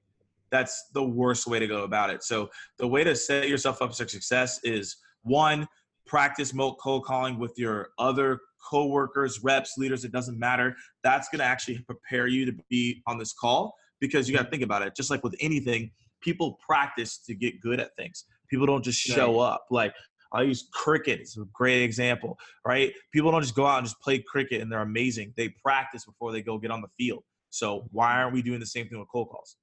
That's 0.55 0.85
the 0.93 1.03
worst 1.03 1.47
way 1.47 1.59
to 1.59 1.67
go 1.67 1.83
about 1.83 2.09
it. 2.09 2.23
So 2.23 2.49
the 2.77 2.87
way 2.87 3.03
to 3.03 3.13
set 3.13 3.49
yourself 3.49 3.81
up 3.81 3.93
for 3.93 4.07
success 4.07 4.61
is 4.63 4.95
one, 5.23 5.67
practice 6.07 6.53
cold 6.81 7.03
calling 7.03 7.37
with 7.37 7.51
your 7.57 7.89
other 7.99 8.39
coworkers, 8.69 9.43
reps, 9.43 9.73
leaders, 9.77 10.05
it 10.05 10.13
doesn't 10.13 10.39
matter. 10.39 10.73
That's 11.03 11.27
going 11.27 11.39
to 11.39 11.45
actually 11.45 11.79
prepare 11.79 12.27
you 12.27 12.45
to 12.45 12.53
be 12.69 13.03
on 13.05 13.17
this 13.17 13.33
call 13.33 13.75
because 13.99 14.29
you 14.29 14.35
got 14.35 14.43
to 14.43 14.49
think 14.49 14.63
about 14.63 14.81
it. 14.81 14.95
Just 14.95 15.09
like 15.09 15.25
with 15.25 15.35
anything, 15.41 15.91
people 16.21 16.57
practice 16.65 17.17
to 17.25 17.35
get 17.35 17.59
good 17.59 17.81
at 17.81 17.93
things. 17.97 18.23
People 18.49 18.65
don't 18.65 18.83
just 18.83 18.99
show 18.99 19.41
up. 19.41 19.65
Like 19.69 19.93
I'll 20.31 20.45
use 20.45 20.69
cricket. 20.71 21.19
It's 21.19 21.37
a 21.37 21.43
great 21.51 21.81
example, 21.83 22.37
right? 22.65 22.93
People 23.11 23.29
don't 23.29 23.41
just 23.41 23.55
go 23.55 23.65
out 23.65 23.79
and 23.79 23.87
just 23.87 23.99
play 23.99 24.19
cricket 24.19 24.61
and 24.61 24.71
they're 24.71 24.81
amazing. 24.81 25.33
They 25.35 25.49
practice 25.49 26.05
before 26.05 26.31
they 26.31 26.41
go 26.41 26.57
get 26.57 26.71
on 26.71 26.81
the 26.81 26.87
field. 26.97 27.23
So 27.49 27.89
why 27.91 28.13
aren't 28.13 28.33
we 28.33 28.41
doing 28.41 28.61
the 28.61 28.65
same 28.65 28.87
thing 28.87 28.99
with 28.99 29.09
cold 29.11 29.29
calls? 29.29 29.57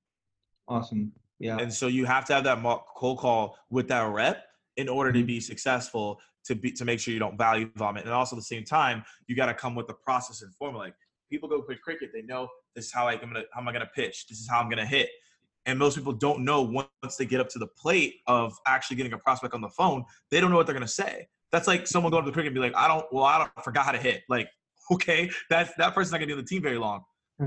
Awesome 0.72 1.12
yeah 1.38 1.58
And 1.58 1.72
so 1.72 1.86
you 1.88 2.04
have 2.06 2.24
to 2.26 2.34
have 2.34 2.44
that 2.44 2.58
cold 2.96 3.18
call 3.18 3.58
with 3.70 3.88
that 3.88 4.04
rep 4.12 4.44
in 4.76 4.88
order 4.88 5.12
to 5.12 5.22
Mhm. 5.22 5.26
be 5.34 5.40
successful 5.40 6.06
to 6.44 6.54
be 6.54 6.72
to 6.72 6.84
make 6.84 6.98
sure 7.00 7.12
you 7.14 7.20
don't 7.20 7.38
value 7.38 7.70
vomit. 7.76 8.04
And 8.04 8.12
also 8.12 8.34
at 8.36 8.40
the 8.40 8.50
same 8.54 8.64
time, 8.64 9.04
you 9.26 9.36
got 9.36 9.46
to 9.46 9.54
come 9.54 9.74
with 9.76 9.86
the 9.86 9.94
process 9.94 10.42
and 10.42 10.52
formula. 10.60 10.84
Like 10.86 10.94
people 11.30 11.48
go 11.48 11.62
play 11.62 11.76
cricket, 11.76 12.10
they 12.12 12.22
know 12.22 12.48
this 12.74 12.86
is 12.86 12.92
how 12.92 13.06
I, 13.06 13.14
am 13.14 13.28
gonna 13.32 13.44
how 13.52 13.60
am 13.60 13.68
I 13.68 13.72
gonna 13.72 13.90
pitch. 14.00 14.16
This 14.28 14.38
is 14.42 14.48
how 14.48 14.58
I'm 14.60 14.68
gonna 14.72 14.86
hit. 14.86 15.08
And 15.66 15.78
most 15.78 15.96
people 15.96 16.12
don't 16.26 16.40
know 16.44 16.62
once 16.62 17.16
they 17.18 17.26
get 17.26 17.40
up 17.40 17.48
to 17.50 17.58
the 17.64 17.68
plate 17.82 18.14
of 18.26 18.46
actually 18.66 18.96
getting 18.96 19.12
a 19.12 19.18
prospect 19.18 19.54
on 19.54 19.60
the 19.60 19.68
phone, 19.80 20.04
they 20.30 20.40
don't 20.40 20.50
know 20.50 20.56
what 20.56 20.66
they're 20.66 20.74
gonna 20.74 20.88
say. 20.88 21.28
That's 21.52 21.68
like 21.68 21.86
someone 21.86 22.10
going 22.10 22.24
to 22.24 22.30
the 22.30 22.34
cricket 22.34 22.48
and 22.48 22.54
be 22.54 22.60
like, 22.60 22.74
I 22.74 22.88
don't, 22.88 23.04
well, 23.12 23.24
I 23.24 23.38
don't 23.38 23.50
I 23.56 23.62
forgot 23.62 23.84
how 23.84 23.92
to 23.92 23.98
hit. 23.98 24.22
Like, 24.28 24.48
okay, 24.92 25.30
that's 25.50 25.70
that 25.76 25.94
person's 25.94 26.12
not 26.12 26.18
gonna 26.18 26.26
be 26.28 26.32
on 26.32 26.38
the 26.38 26.44
team 26.44 26.62
very 26.62 26.78
long. 26.78 27.04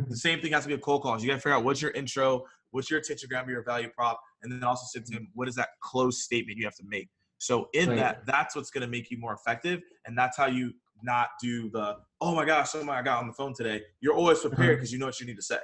The 0.09 0.17
same 0.17 0.41
thing 0.41 0.51
has 0.51 0.63
to 0.63 0.67
be 0.67 0.73
a 0.73 0.77
cold 0.77 1.03
calls. 1.03 1.23
You 1.23 1.29
got 1.29 1.35
to 1.35 1.41
figure 1.41 1.55
out 1.55 1.63
what's 1.63 1.81
your 1.81 1.91
intro, 1.91 2.43
what's 2.75 2.91
your 2.91 2.99
attention 2.99 3.29
grabber, 3.29 3.51
your 3.51 3.63
value 3.63 3.89
prop, 3.89 4.19
and 4.43 4.51
then 4.51 4.63
also 4.63 4.83
say 4.87 5.03
to 5.03 5.13
him, 5.13 5.29
what 5.33 5.47
is 5.47 5.55
that 5.55 5.69
close 5.81 6.23
statement 6.23 6.57
you 6.57 6.65
have 6.65 6.75
to 6.75 6.83
make? 6.87 7.09
So 7.37 7.69
in 7.73 7.89
Right. 7.89 7.97
that, 7.97 8.25
that's 8.25 8.55
what's 8.55 8.69
going 8.69 8.81
to 8.81 8.87
make 8.87 9.09
you 9.09 9.17
more 9.17 9.33
effective, 9.33 9.81
and 10.05 10.17
that's 10.17 10.37
how 10.37 10.47
you 10.47 10.73
not 11.03 11.29
do 11.41 11.69
the 11.71 11.97
oh 12.21 12.33
my 12.35 12.45
gosh, 12.45 12.71
oh 12.75 12.83
my 12.83 13.01
god 13.01 13.19
on 13.19 13.27
the 13.27 13.33
phone 13.33 13.53
today. 13.53 13.81
You're 14.01 14.15
always 14.15 14.39
prepared 14.39 14.69
Uh-huh. 14.69 14.75
because 14.77 14.91
you 14.93 14.99
know 14.99 15.07
what 15.07 15.19
you 15.19 15.25
need 15.25 15.35
to 15.35 15.41
say. 15.41 15.57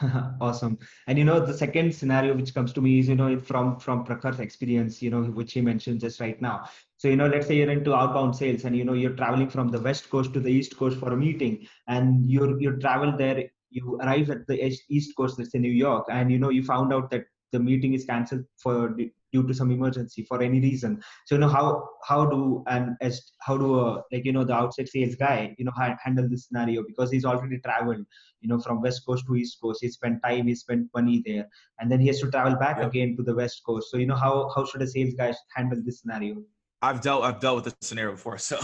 awesome 0.40 0.78
and 1.06 1.18
you 1.18 1.24
know 1.24 1.38
the 1.38 1.52
second 1.52 1.94
scenario 1.94 2.34
which 2.34 2.54
comes 2.54 2.72
to 2.72 2.80
me 2.80 2.98
is 2.98 3.08
you 3.08 3.14
know 3.14 3.38
from 3.38 3.78
from 3.78 4.04
prakhar's 4.06 4.40
experience 4.40 5.02
you 5.02 5.10
know 5.10 5.22
which 5.24 5.52
he 5.52 5.60
mentioned 5.60 6.00
just 6.00 6.18
right 6.18 6.40
now 6.40 6.66
so 6.96 7.08
you 7.08 7.16
know 7.16 7.26
let's 7.26 7.46
say 7.46 7.56
you're 7.56 7.70
into 7.70 7.94
outbound 7.94 8.34
sales 8.34 8.64
and 8.64 8.74
you 8.74 8.84
know 8.84 8.94
you're 8.94 9.12
traveling 9.16 9.50
from 9.50 9.68
the 9.68 9.78
west 9.78 10.08
coast 10.08 10.32
to 10.32 10.40
the 10.40 10.48
east 10.48 10.78
coast 10.78 10.98
for 10.98 11.12
a 11.12 11.16
meeting 11.16 11.66
and 11.88 12.24
you're 12.24 12.58
you 12.58 12.74
travel 12.78 13.14
there 13.18 13.50
you 13.72 13.98
arrive 14.02 14.30
at 14.30 14.46
the 14.46 14.56
east 14.88 15.12
coast 15.16 15.38
let's 15.38 15.52
say 15.52 15.58
new 15.58 15.76
york 15.86 16.04
and 16.10 16.30
you 16.30 16.38
know 16.38 16.50
you 16.50 16.62
found 16.62 16.92
out 16.92 17.10
that 17.10 17.24
the 17.52 17.60
meeting 17.60 17.94
is 17.94 18.04
cancelled 18.04 18.44
for 18.56 18.96
due 19.32 19.46
to 19.46 19.54
some 19.54 19.70
emergency 19.70 20.24
for 20.28 20.42
any 20.42 20.60
reason. 20.60 21.00
So 21.26 21.34
you 21.34 21.40
know 21.40 21.48
how 21.48 21.88
how 22.06 22.26
do 22.26 22.64
and 22.66 22.96
as 23.00 23.22
how 23.40 23.56
do 23.56 23.78
a 23.78 24.02
like 24.12 24.24
you 24.24 24.32
know 24.32 24.44
the 24.44 24.54
outside 24.54 24.88
sales 24.88 25.14
guy 25.14 25.54
you 25.58 25.64
know 25.64 25.72
ha- 25.74 25.96
handle 26.02 26.28
this 26.28 26.46
scenario? 26.46 26.82
Because 26.86 27.10
he's 27.10 27.24
already 27.24 27.58
traveled 27.58 28.04
you 28.40 28.48
know 28.48 28.58
from 28.58 28.82
west 28.82 29.02
coast 29.06 29.24
to 29.26 29.36
east 29.36 29.58
coast. 29.62 29.80
He 29.82 29.88
spent 29.88 30.22
time 30.24 30.46
he 30.48 30.54
spent 30.54 30.88
money 30.94 31.22
there 31.24 31.46
and 31.78 31.90
then 31.90 32.00
he 32.00 32.08
has 32.08 32.20
to 32.20 32.30
travel 32.30 32.56
back 32.56 32.82
again 32.82 33.16
to 33.16 33.22
the 33.22 33.34
west 33.34 33.62
coast. 33.64 33.90
So 33.90 33.96
you 33.96 34.06
know 34.06 34.16
how 34.16 34.50
how 34.54 34.64
should 34.64 34.82
a 34.82 34.86
sales 34.86 35.14
guy 35.14 35.34
handle 35.54 35.80
this 35.84 36.00
scenario? 36.00 36.42
I've 36.82 37.00
dealt 37.00 37.24
I've 37.24 37.40
dealt 37.40 37.56
with 37.56 37.64
this 37.66 37.74
scenario 37.82 38.12
before, 38.12 38.38
so, 38.38 38.58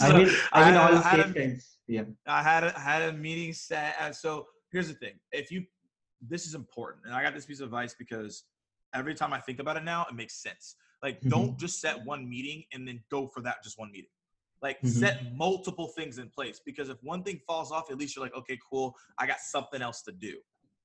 i 0.00 0.16
mean 0.16 0.28
i 0.52 0.64
mean 0.70 0.76
I- 0.76 0.92
all 0.92 0.96
I 0.98 1.16
sales 1.16 1.32
guys 1.32 1.76
yeah 1.90 2.04
I 2.26 2.42
had 2.42 2.62
a, 2.64 2.70
had 2.78 3.02
a 3.02 3.12
meeting 3.12 3.52
set. 3.52 3.96
uh, 4.00 4.12
So 4.12 4.46
here's 4.72 4.88
the 4.88 4.94
thing: 4.94 5.16
if 5.32 5.50
you 5.52 5.60
this 6.32 6.46
is 6.46 6.54
important. 6.54 7.06
And 7.06 7.14
I 7.14 7.22
got 7.22 7.34
this 7.34 7.46
piece 7.46 7.60
of 7.60 7.66
advice 7.66 7.94
because 7.98 8.44
every 8.94 9.14
time 9.14 9.32
I 9.32 9.40
think 9.40 9.58
about 9.58 9.76
it 9.78 9.84
now, 9.84 10.06
it 10.10 10.14
makes 10.14 10.34
sense. 10.42 10.76
Like, 11.02 11.16
Mhm. 11.22 11.30
don't 11.30 11.58
just 11.58 11.80
set 11.80 12.04
one 12.04 12.28
meeting 12.28 12.64
and 12.72 12.86
then 12.86 13.02
go 13.10 13.26
for 13.26 13.40
that 13.40 13.56
just 13.64 13.78
one 13.78 13.90
meeting. 13.90 14.10
Like, 14.60 14.82
Mhm. 14.82 14.88
set 15.00 15.34
multiple 15.34 15.88
things 15.96 16.18
in 16.18 16.28
place 16.28 16.60
because 16.64 16.90
if 16.90 16.98
one 17.02 17.22
thing 17.24 17.40
falls 17.46 17.72
off, 17.72 17.90
at 17.90 17.96
least 17.96 18.14
you're 18.16 18.24
like, 18.24 18.34
okay, 18.34 18.58
cool, 18.70 18.94
I 19.18 19.26
got 19.26 19.40
something 19.40 19.80
else 19.80 20.02
to 20.02 20.12
do. 20.12 20.34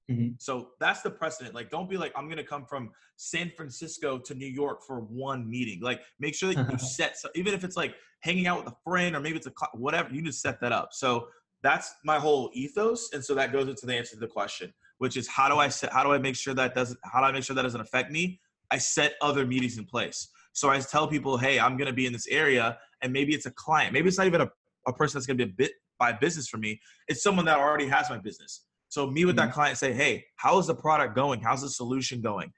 Mhm. 0.10 0.36
So 0.40 0.72
that's 0.80 1.02
the 1.02 1.12
precedent. 1.12 1.54
Like, 1.56 1.70
don't 1.70 1.90
be 1.90 1.98
like, 1.98 2.14
I'm 2.16 2.30
gonna 2.30 2.44
come 2.44 2.66
from 2.66 2.92
San 3.18 3.52
Francisco 3.58 4.18
to 4.20 4.36
New 4.36 4.48
York 4.64 4.84
for 4.88 5.02
one 5.02 5.50
meeting. 5.50 5.82
Like, 5.82 6.02
make 6.20 6.36
sure 6.36 6.54
that 6.54 6.72
you 6.72 6.78
set, 6.98 7.18
so, 7.18 7.28
even 7.36 7.54
if 7.54 7.64
it's 7.66 7.76
like 7.76 7.96
hanging 8.26 8.48
out 8.48 8.64
with 8.64 8.74
a 8.74 8.76
friend 8.84 9.16
or 9.16 9.20
maybe 9.20 9.38
it's 9.38 9.46
a 9.46 9.54
cl- 9.58 9.72
whatever, 9.76 10.14
you 10.14 10.22
just 10.22 10.42
set 10.42 10.60
that 10.60 10.72
up. 10.72 10.90
So 10.92 11.28
that's 11.62 11.94
my 12.04 12.20
whole 12.20 12.50
ethos, 12.54 13.14
and 13.14 13.24
so 13.24 13.34
that 13.36 13.52
goes 13.54 13.68
into 13.68 13.86
the 13.86 13.96
answer 13.96 14.16
to 14.16 14.20
the 14.20 14.28
question, 14.28 14.74
which 14.98 15.16
is 15.16 15.28
how 15.28 15.48
do 15.48 15.56
I 15.58 15.68
set, 15.70 15.94
how 15.94 16.04
do 16.04 16.12
I 16.12 16.18
make 16.18 16.36
sure 16.36 16.54
that 16.56 16.76
doesn't, 16.76 17.00
how 17.04 17.20
do 17.20 17.26
I 17.26 17.32
make 17.32 17.44
sure 17.44 17.56
that 17.56 17.62
doesn't 17.64 17.82
affect 17.82 18.12
me? 18.12 18.40
I 18.72 18.80
set 18.80 19.14
other 19.22 19.46
meetings 19.46 19.78
in 19.78 19.86
place. 19.86 20.28
So 20.54 20.70
I 20.70 20.80
tell 20.80 21.08
people, 21.08 21.38
hey, 21.38 21.60
I'm 21.60 21.78
gonna 21.78 21.94
be 21.94 22.08
in 22.08 22.14
this 22.14 22.28
area, 22.28 22.78
and 23.02 23.14
maybe 23.14 23.34
it's 23.34 23.46
a 23.46 23.52
client, 23.52 23.94
maybe 23.94 24.08
it's 24.08 24.18
not 24.18 24.28
even 24.28 24.42
a, 24.42 24.50
a 24.88 24.94
person 24.94 25.18
that's 25.18 25.28
gonna 25.28 25.38
be 25.38 25.44
a 25.44 25.48
bit 25.56 25.72
by 26.00 26.12
business 26.12 26.48
for 26.48 26.58
me. 26.58 26.80
It's 27.08 27.22
someone 27.24 27.46
that 27.46 27.58
already 27.58 27.88
has 27.88 28.10
my 28.10 28.18
business. 28.18 28.66
So 28.90 29.10
me 29.10 29.26
with 29.26 29.36
that 29.38 29.52
client 29.54 29.78
say, 29.78 29.94
hey, 29.94 30.26
how 30.36 30.58
is 30.60 30.68
the 30.68 30.76
product 30.76 31.16
going? 31.16 31.42
How's 31.42 31.62
the 31.62 31.70
solution 31.70 32.22
going? 32.22 32.52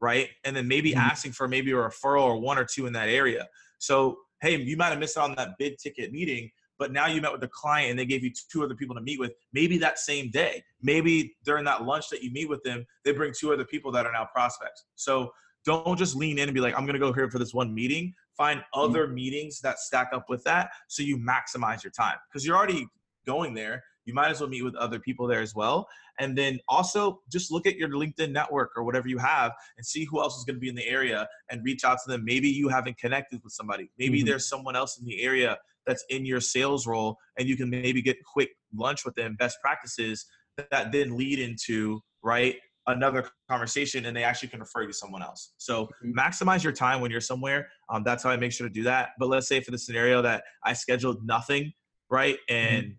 Right. 0.00 0.28
And 0.44 0.54
then 0.56 0.66
maybe 0.68 0.92
Mhm. 0.92 0.96
asking 0.96 1.32
for 1.32 1.46
maybe 1.48 1.70
a 1.72 1.74
referral 1.74 2.22
or 2.22 2.38
one 2.40 2.58
or 2.58 2.64
two 2.64 2.86
in 2.86 2.92
that 2.94 3.08
area. 3.08 3.48
So, 3.78 4.18
hey, 4.42 4.56
you 4.56 4.76
might 4.76 4.90
have 4.90 4.98
missed 4.98 5.16
out 5.16 5.30
on 5.30 5.36
that 5.36 5.56
big 5.58 5.78
ticket 5.78 6.12
meeting, 6.12 6.50
but 6.78 6.92
now 6.92 7.06
you 7.06 7.20
met 7.20 7.30
with 7.30 7.40
the 7.40 7.48
client 7.48 7.90
and 7.90 7.98
they 7.98 8.04
gave 8.04 8.24
you 8.24 8.32
two 8.50 8.64
other 8.64 8.74
people 8.74 8.94
to 8.96 9.00
meet 9.00 9.18
with, 9.18 9.32
maybe 9.52 9.78
that 9.78 10.00
same 10.00 10.30
day. 10.30 10.62
Maybe 10.82 11.36
during 11.44 11.64
that 11.64 11.84
lunch 11.84 12.10
that 12.10 12.22
you 12.22 12.32
meet 12.32 12.48
with 12.48 12.62
them, 12.64 12.84
they 13.04 13.12
bring 13.12 13.32
two 13.32 13.52
other 13.52 13.64
people 13.64 13.92
that 13.92 14.04
are 14.04 14.12
now 14.12 14.28
prospects. 14.32 14.84
So 14.96 15.32
don't 15.64 15.96
just 15.96 16.16
lean 16.16 16.38
in 16.38 16.48
and 16.48 16.54
be 16.54 16.60
like, 16.60 16.74
I'm 16.76 16.84
going 16.84 16.94
to 16.94 17.00
go 17.00 17.12
here 17.12 17.30
for 17.30 17.38
this 17.38 17.54
one 17.54 17.72
meeting. 17.72 18.12
Find 18.36 18.58
mm-hmm. 18.58 18.80
other 18.80 19.06
meetings 19.06 19.60
that 19.60 19.78
stack 19.78 20.10
up 20.12 20.28
with 20.28 20.42
that 20.44 20.70
so 20.88 21.04
you 21.04 21.18
maximize 21.18 21.84
your 21.84 21.92
time 21.92 22.16
because 22.28 22.44
you're 22.44 22.56
already 22.56 22.86
going 23.26 23.54
there. 23.54 23.84
You 24.04 24.14
might 24.14 24.30
as 24.30 24.40
well 24.40 24.48
meet 24.48 24.62
with 24.62 24.74
other 24.76 24.98
people 24.98 25.26
there 25.26 25.40
as 25.40 25.54
well. 25.54 25.86
And 26.18 26.36
then 26.36 26.58
also 26.68 27.20
just 27.30 27.50
look 27.50 27.66
at 27.66 27.76
your 27.76 27.88
LinkedIn 27.88 28.32
network 28.32 28.72
or 28.76 28.82
whatever 28.84 29.08
you 29.08 29.18
have 29.18 29.52
and 29.76 29.86
see 29.86 30.04
who 30.04 30.20
else 30.20 30.36
is 30.36 30.44
going 30.44 30.56
to 30.56 30.60
be 30.60 30.68
in 30.68 30.74
the 30.74 30.86
area 30.86 31.28
and 31.50 31.64
reach 31.64 31.84
out 31.84 31.98
to 32.04 32.10
them. 32.10 32.24
Maybe 32.24 32.48
you 32.48 32.68
haven't 32.68 32.98
connected 32.98 33.40
with 33.44 33.52
somebody. 33.52 33.90
Maybe 33.98 34.22
Mhm. 34.22 34.26
there's 34.26 34.48
someone 34.48 34.76
else 34.76 34.98
in 34.98 35.04
the 35.04 35.22
area 35.22 35.58
that's 35.86 36.04
in 36.10 36.24
your 36.24 36.40
sales 36.40 36.86
role 36.86 37.18
and 37.38 37.48
you 37.48 37.56
can 37.56 37.70
maybe 37.70 38.02
get 38.02 38.16
quick 38.24 38.50
lunch 38.74 39.04
with 39.04 39.14
them, 39.14 39.36
best 39.36 39.58
practices 39.60 40.26
that 40.70 40.92
then 40.92 41.16
lead 41.16 41.38
into, 41.38 42.00
right? 42.22 42.56
Another 42.86 43.28
conversation 43.48 44.06
and 44.06 44.16
they 44.16 44.24
actually 44.24 44.48
can 44.48 44.60
refer 44.60 44.82
you 44.82 44.88
to 44.88 44.92
someone 44.92 45.22
else. 45.22 45.54
So 45.56 45.88
Mhm. 46.04 46.14
maximize 46.14 46.62
your 46.64 46.72
time 46.72 47.00
when 47.00 47.10
you're 47.10 47.20
somewhere. 47.20 47.70
Um, 47.88 48.02
that's 48.02 48.22
how 48.24 48.30
I 48.30 48.36
make 48.36 48.52
sure 48.52 48.66
to 48.68 48.72
do 48.72 48.82
that. 48.84 49.10
But 49.18 49.28
let's 49.28 49.46
say 49.48 49.60
for 49.60 49.70
the 49.70 49.78
scenario 49.78 50.20
that 50.22 50.44
I 50.64 50.72
scheduled 50.72 51.24
nothing, 51.24 51.72
right? 52.10 52.38
And 52.48 52.96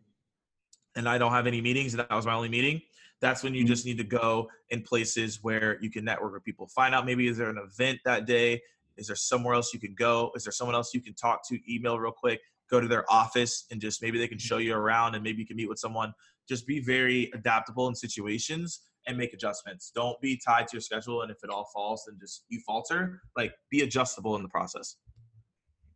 and 0.95 1.07
I 1.07 1.17
don't 1.17 1.31
have 1.31 1.47
any 1.47 1.61
meetings, 1.61 1.93
and 1.93 1.99
that 2.01 2.11
was 2.11 2.25
my 2.25 2.33
only 2.33 2.49
meeting. 2.49 2.81
That's 3.21 3.43
when 3.43 3.53
you 3.53 3.63
Mhm. 3.63 3.67
just 3.67 3.85
need 3.85 3.97
to 3.99 4.03
go 4.03 4.49
in 4.69 4.81
places 4.83 5.39
where 5.41 5.79
you 5.81 5.89
can 5.89 6.03
network 6.03 6.33
with 6.33 6.43
people. 6.43 6.67
Find 6.67 6.93
out 6.93 7.05
maybe 7.05 7.27
is 7.27 7.37
there 7.37 7.49
an 7.49 7.57
event 7.57 7.99
that 8.05 8.25
day? 8.25 8.61
Is 8.97 9.07
there 9.07 9.15
somewhere 9.15 9.55
else 9.55 9.73
you 9.73 9.79
can 9.79 9.95
go? 9.95 10.31
Is 10.35 10.43
there 10.43 10.51
someone 10.51 10.75
else 10.75 10.93
you 10.93 11.01
can 11.01 11.13
talk 11.15 11.47
to? 11.47 11.57
Email 11.73 11.97
real 11.99 12.11
quick. 12.11 12.41
Go 12.69 12.79
to 12.81 12.87
their 12.87 13.05
office 13.11 13.65
and 13.71 13.79
just 13.79 14.01
maybe 14.01 14.17
they 14.17 14.27
can 14.27 14.37
show 14.37 14.57
you 14.57 14.75
around 14.75 15.15
and 15.15 15.23
maybe 15.23 15.39
you 15.39 15.47
can 15.47 15.55
meet 15.57 15.69
with 15.69 15.79
someone. 15.79 16.13
Just 16.49 16.67
be 16.67 16.79
very 16.79 17.31
adaptable 17.33 17.87
in 17.87 17.95
situations 17.95 18.81
and 19.07 19.17
make 19.17 19.33
adjustments. 19.33 19.91
Don't 19.95 20.19
be 20.21 20.37
tied 20.37 20.67
to 20.67 20.75
your 20.75 20.81
schedule. 20.81 21.21
And 21.21 21.31
if 21.31 21.37
it 21.43 21.49
all 21.49 21.69
falls, 21.73 22.03
then 22.05 22.17
just 22.19 22.43
you 22.49 22.59
falter. 22.65 23.21
Like 23.37 23.53
be 23.71 23.81
adjustable 23.81 24.35
in 24.35 24.43
the 24.43 24.49
process. 24.49 24.97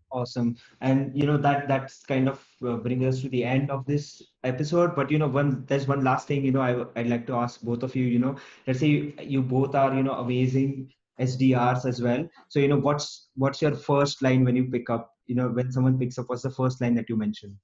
awesome 0.10 0.55
and 0.79 1.12
you 1.13 1.25
know 1.25 1.36
that 1.38 1.67
that's 1.67 2.03
kind 2.05 2.29
of 2.29 2.41
uh, 2.65 2.77
bring 2.77 3.05
us 3.05 3.19
to 3.21 3.27
the 3.29 3.43
end 3.43 3.69
of 3.69 3.86
this 3.86 4.21
episode 4.47 4.95
but 4.95 5.12
you 5.12 5.19
know 5.19 5.27
one 5.27 5.65
there's 5.67 5.88
one 5.88 6.03
last 6.03 6.27
thing 6.27 6.43
you 6.45 6.51
know 6.51 6.62
I, 6.62 6.99
i'd 6.99 7.07
like 7.07 7.27
to 7.27 7.36
ask 7.36 7.62
both 7.62 7.83
of 7.83 7.95
you 7.95 8.05
you 8.05 8.19
know 8.19 8.36
let's 8.65 8.79
say 8.79 8.88
you, 8.88 9.13
you 9.21 9.41
both 9.41 9.75
are 9.75 9.93
you 9.93 10.03
know 10.03 10.13
amazing 10.13 10.91
sdrs 11.19 11.86
as 11.86 12.01
well 12.01 12.27
so 12.49 12.60
you 12.60 12.67
know 12.67 12.77
what's 12.77 13.29
what's 13.36 13.62
your 13.62 13.75
first 13.75 14.21
line 14.21 14.45
when 14.45 14.55
you 14.55 14.65
pick 14.65 14.89
up 14.89 15.12
you 15.25 15.36
know 15.36 15.47
when 15.49 15.71
someone 15.71 15.97
picks 15.97 16.17
up 16.17 16.25
what's 16.27 16.43
the 16.43 16.51
first 16.51 16.81
line 16.81 16.95
that 16.95 17.10
you 17.10 17.17
mention 17.17 17.57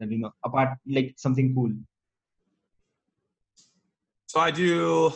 that 0.00 0.10
you 0.10 0.18
know 0.18 0.32
apart 0.44 0.70
like 0.86 1.14
something 1.16 1.54
cool 1.54 1.72
So 4.28 4.40
I 4.40 4.50
do. 4.50 5.10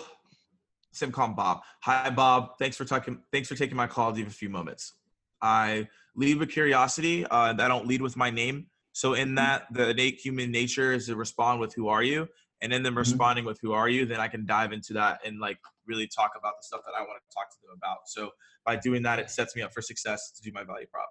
simcom 0.95 1.37
Bob. 1.37 1.61
Hi, 1.83 2.09
Bob. 2.09 2.59
Thanks 2.59 2.77
for 2.79 2.87
talking. 2.87 3.21
Thanks 3.31 3.47
for 3.47 3.55
taking 3.55 3.77
my 3.77 3.87
call. 3.87 4.17
You 4.19 4.27
a 4.27 4.31
few 4.31 4.49
moments? 4.49 4.95
I 5.43 5.87
lead 6.17 6.39
with 6.39 6.51
curiosity. 6.51 7.27
Uh, 7.27 7.55
I 7.59 7.69
don't 7.69 7.87
lead 7.87 8.01
with 8.01 8.17
my 8.17 8.31
name. 8.31 8.69
So 8.93 9.15
in 9.15 9.29
mm-hmm. 9.29 9.35
that, 9.37 9.67
the 9.73 9.91
innate 9.91 10.21
human 10.21 10.51
nature 10.51 10.93
is 10.93 11.07
to 11.07 11.17
respond 11.17 11.61
with 11.61 11.75
"Who 11.75 11.89
are 11.89 12.03
you?" 12.03 12.29
and 12.61 12.73
in 12.73 12.83
them 12.83 12.93
mm-hmm. 12.93 12.99
responding 12.99 13.45
with 13.45 13.59
"Who 13.63 13.73
are 13.73 13.89
you?" 13.89 14.07
Then 14.07 14.21
I 14.21 14.29
can 14.29 14.47
dive 14.47 14.73
into 14.73 14.93
that 14.95 15.21
and 15.25 15.39
like 15.41 15.59
really 15.87 16.09
talk 16.09 16.33
about 16.39 16.55
the 16.61 16.65
stuff 16.65 16.83
that 16.87 16.95
I 16.99 17.01
want 17.01 17.19
to 17.23 17.35
talk 17.35 17.51
to 17.51 17.57
them 17.63 17.75
about. 17.77 18.01
So 18.07 18.31
by 18.65 18.77
doing 18.77 19.03
that, 19.03 19.19
it 19.19 19.31
sets 19.31 19.57
me 19.57 19.63
up 19.63 19.73
for 19.73 19.83
success 19.83 20.33
to 20.37 20.43
do 20.43 20.53
my 20.53 20.65
value 20.65 20.87
prop. 20.93 21.11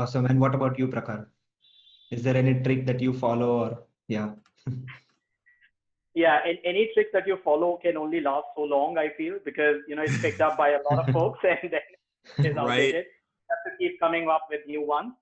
awesome 0.00 0.26
and 0.30 0.38
what 0.42 0.54
about 0.56 0.74
you 0.80 0.86
prakhar 0.94 1.20
is 2.16 2.20
there 2.24 2.36
any 2.40 2.52
trick 2.66 2.80
that 2.88 3.00
you 3.04 3.12
follow 3.22 3.48
or 3.62 3.70
yeah 4.16 4.28
yeah, 6.18 6.40
and 6.44 6.58
any 6.64 6.90
tricks 6.94 7.10
that 7.12 7.28
you 7.28 7.38
follow 7.44 7.78
can 7.80 7.96
only 7.96 8.20
last 8.20 8.46
so 8.56 8.62
long, 8.62 8.98
I 8.98 9.10
feel, 9.16 9.34
because 9.44 9.76
you 9.86 9.94
know 9.94 10.02
it's 10.02 10.20
picked 10.20 10.40
up 10.40 10.56
by 10.58 10.70
a 10.70 10.80
lot 10.90 11.08
of 11.08 11.14
folks 11.18 11.38
and 11.44 11.70
then 11.70 11.80
it's 12.38 12.56
Right. 12.56 12.58
outdated. 12.58 13.06
You 13.06 13.54
have 13.54 13.62
to 13.66 13.78
keep 13.78 14.00
coming 14.00 14.28
up 14.28 14.46
with 14.50 14.66
new 14.66 14.84
ones. 14.84 15.12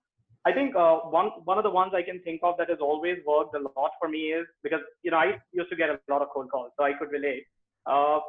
I 0.48 0.52
think 0.52 0.76
uh, 0.76 0.96
one 1.18 1.28
one 1.44 1.58
of 1.58 1.64
the 1.64 1.70
ones 1.70 1.92
I 1.94 2.02
can 2.02 2.20
think 2.22 2.40
of 2.42 2.56
that 2.58 2.70
has 2.70 2.78
always 2.80 3.18
worked 3.26 3.54
a 3.56 3.62
lot 3.78 3.92
for 4.00 4.08
me 4.08 4.22
is 4.38 4.46
because 4.62 4.80
you 5.02 5.10
know 5.10 5.18
I 5.18 5.38
used 5.52 5.70
to 5.70 5.76
get 5.76 5.90
a 5.90 5.98
lot 6.08 6.22
of 6.22 6.28
cold 6.32 6.50
calls, 6.50 6.70
so 6.76 6.84
I 6.84 6.92
could 6.98 7.10
relate. 7.10 7.44
Uh, 7.84 8.20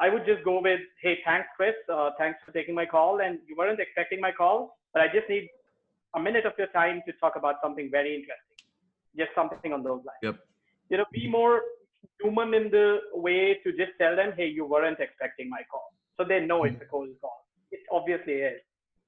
I 0.00 0.08
would 0.08 0.26
just 0.26 0.42
go 0.44 0.60
with, 0.60 0.80
"Hey, 1.00 1.18
thanks, 1.24 1.48
Chris. 1.56 1.76
Uh, 1.88 2.10
thanks 2.18 2.40
for 2.44 2.52
taking 2.52 2.74
my 2.74 2.86
call, 2.94 3.20
and 3.20 3.38
you 3.46 3.54
weren't 3.56 3.78
expecting 3.86 4.20
my 4.20 4.32
call, 4.32 4.76
but 4.92 5.02
I 5.02 5.06
just 5.16 5.28
need 5.28 5.48
a 6.14 6.20
minute 6.20 6.46
of 6.46 6.58
your 6.58 6.68
time 6.68 7.02
to 7.06 7.12
talk 7.20 7.36
about 7.36 7.62
something 7.62 7.90
very 7.90 8.12
interesting, 8.18 8.58
just 9.16 9.30
something 9.34 9.72
on 9.72 9.82
those 9.84 10.02
lines." 10.10 10.22
Yep. 10.22 10.36
you 10.90 10.98
know, 10.98 11.04
be 11.12 11.28
more 11.28 11.62
human 12.22 12.54
in 12.54 12.70
the 12.70 12.98
way 13.14 13.58
to 13.64 13.72
just 13.72 13.92
tell 14.00 14.16
them, 14.16 14.32
hey, 14.36 14.46
you 14.46 14.64
weren't 14.64 15.00
expecting 15.00 15.48
my 15.48 15.62
call. 15.70 15.92
So 16.16 16.24
they 16.24 16.40
know 16.40 16.64
it's 16.64 16.80
a 16.80 16.84
cold 16.86 17.08
call. 17.20 17.46
It 17.70 17.80
obviously 17.90 18.34
is. 18.34 18.60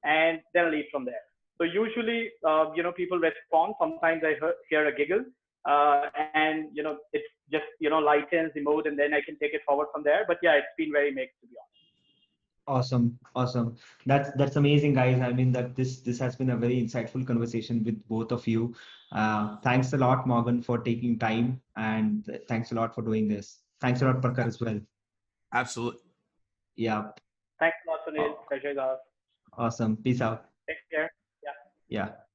And 0.05 0.41
then 0.55 0.71
leave 0.71 0.87
from 0.91 1.05
there. 1.05 1.27
So 1.59 1.65
usually, 1.65 2.31
uh, 2.47 2.67
you 2.75 2.83
know, 2.83 2.93
people 2.93 3.19
respond. 3.19 3.75
Sometimes 3.81 4.23
I 4.25 4.35
hear, 4.41 4.55
hear 4.69 4.87
a 4.89 4.95
giggle. 4.95 5.25
Uh, 5.65 6.03
and, 6.35 6.69
you 6.73 6.83
know, 6.83 6.99
it's 7.13 7.25
just, 7.51 7.65
you 7.81 7.91
know, 7.91 7.99
lightens 7.99 8.53
the 8.55 8.63
mood 8.63 8.87
and 8.87 8.99
then 8.99 9.13
I 9.15 9.21
can 9.21 9.39
take 9.39 9.55
it 9.55 9.63
forward 9.67 9.89
from 9.93 10.03
there. 10.05 10.25
But 10.27 10.39
yeah, 10.43 10.53
it's 10.55 10.67
been 10.79 10.93
very 10.93 11.11
mixed 11.13 11.41
to 11.41 11.47
be 11.47 11.55
honest. 11.59 11.73
Awesome, 12.69 13.17
awesome. 13.37 13.77
That's 14.07 14.31
that's 14.37 14.57
amazing, 14.57 14.95
guys. 14.95 15.21
I 15.21 15.33
mean 15.33 15.53
that 15.53 15.77
this 15.77 16.01
this 16.01 16.19
has 16.19 16.35
been 16.35 16.51
a 16.51 16.57
very 16.57 16.83
insightful 16.83 17.25
conversation 17.25 17.85
with 17.85 18.07
both 18.09 18.33
of 18.33 18.45
you. 18.49 18.75
Uh, 19.13 19.57
thanks 19.59 19.93
a 19.93 19.97
lot, 19.97 20.27
Morgan, 20.27 20.61
for 20.61 20.79
taking 20.79 21.17
time, 21.17 21.61
and 21.77 22.29
thanks 22.49 22.73
a 22.73 22.75
lot 22.75 22.93
for 22.93 23.03
doing 23.03 23.29
this. 23.29 23.61
Thanks 23.81 24.03
a 24.03 24.07
lot, 24.07 24.21
Prakhar, 24.21 24.47
as 24.47 24.61
well. 24.61 24.81
Absolutely. 25.55 26.11
Yeah, 26.75 27.11
Thanks 27.61 27.77
a 27.87 27.91
lot, 27.91 28.01
Sunil. 28.09 28.35
Pleasure 28.49 28.71
is 28.73 28.79
ours. 28.79 28.99
awesome. 29.57 29.97
Peace 29.99 30.21
out. 30.21 30.47
Take 30.69 30.79
care. 30.91 31.11
Yeah. 31.89 32.26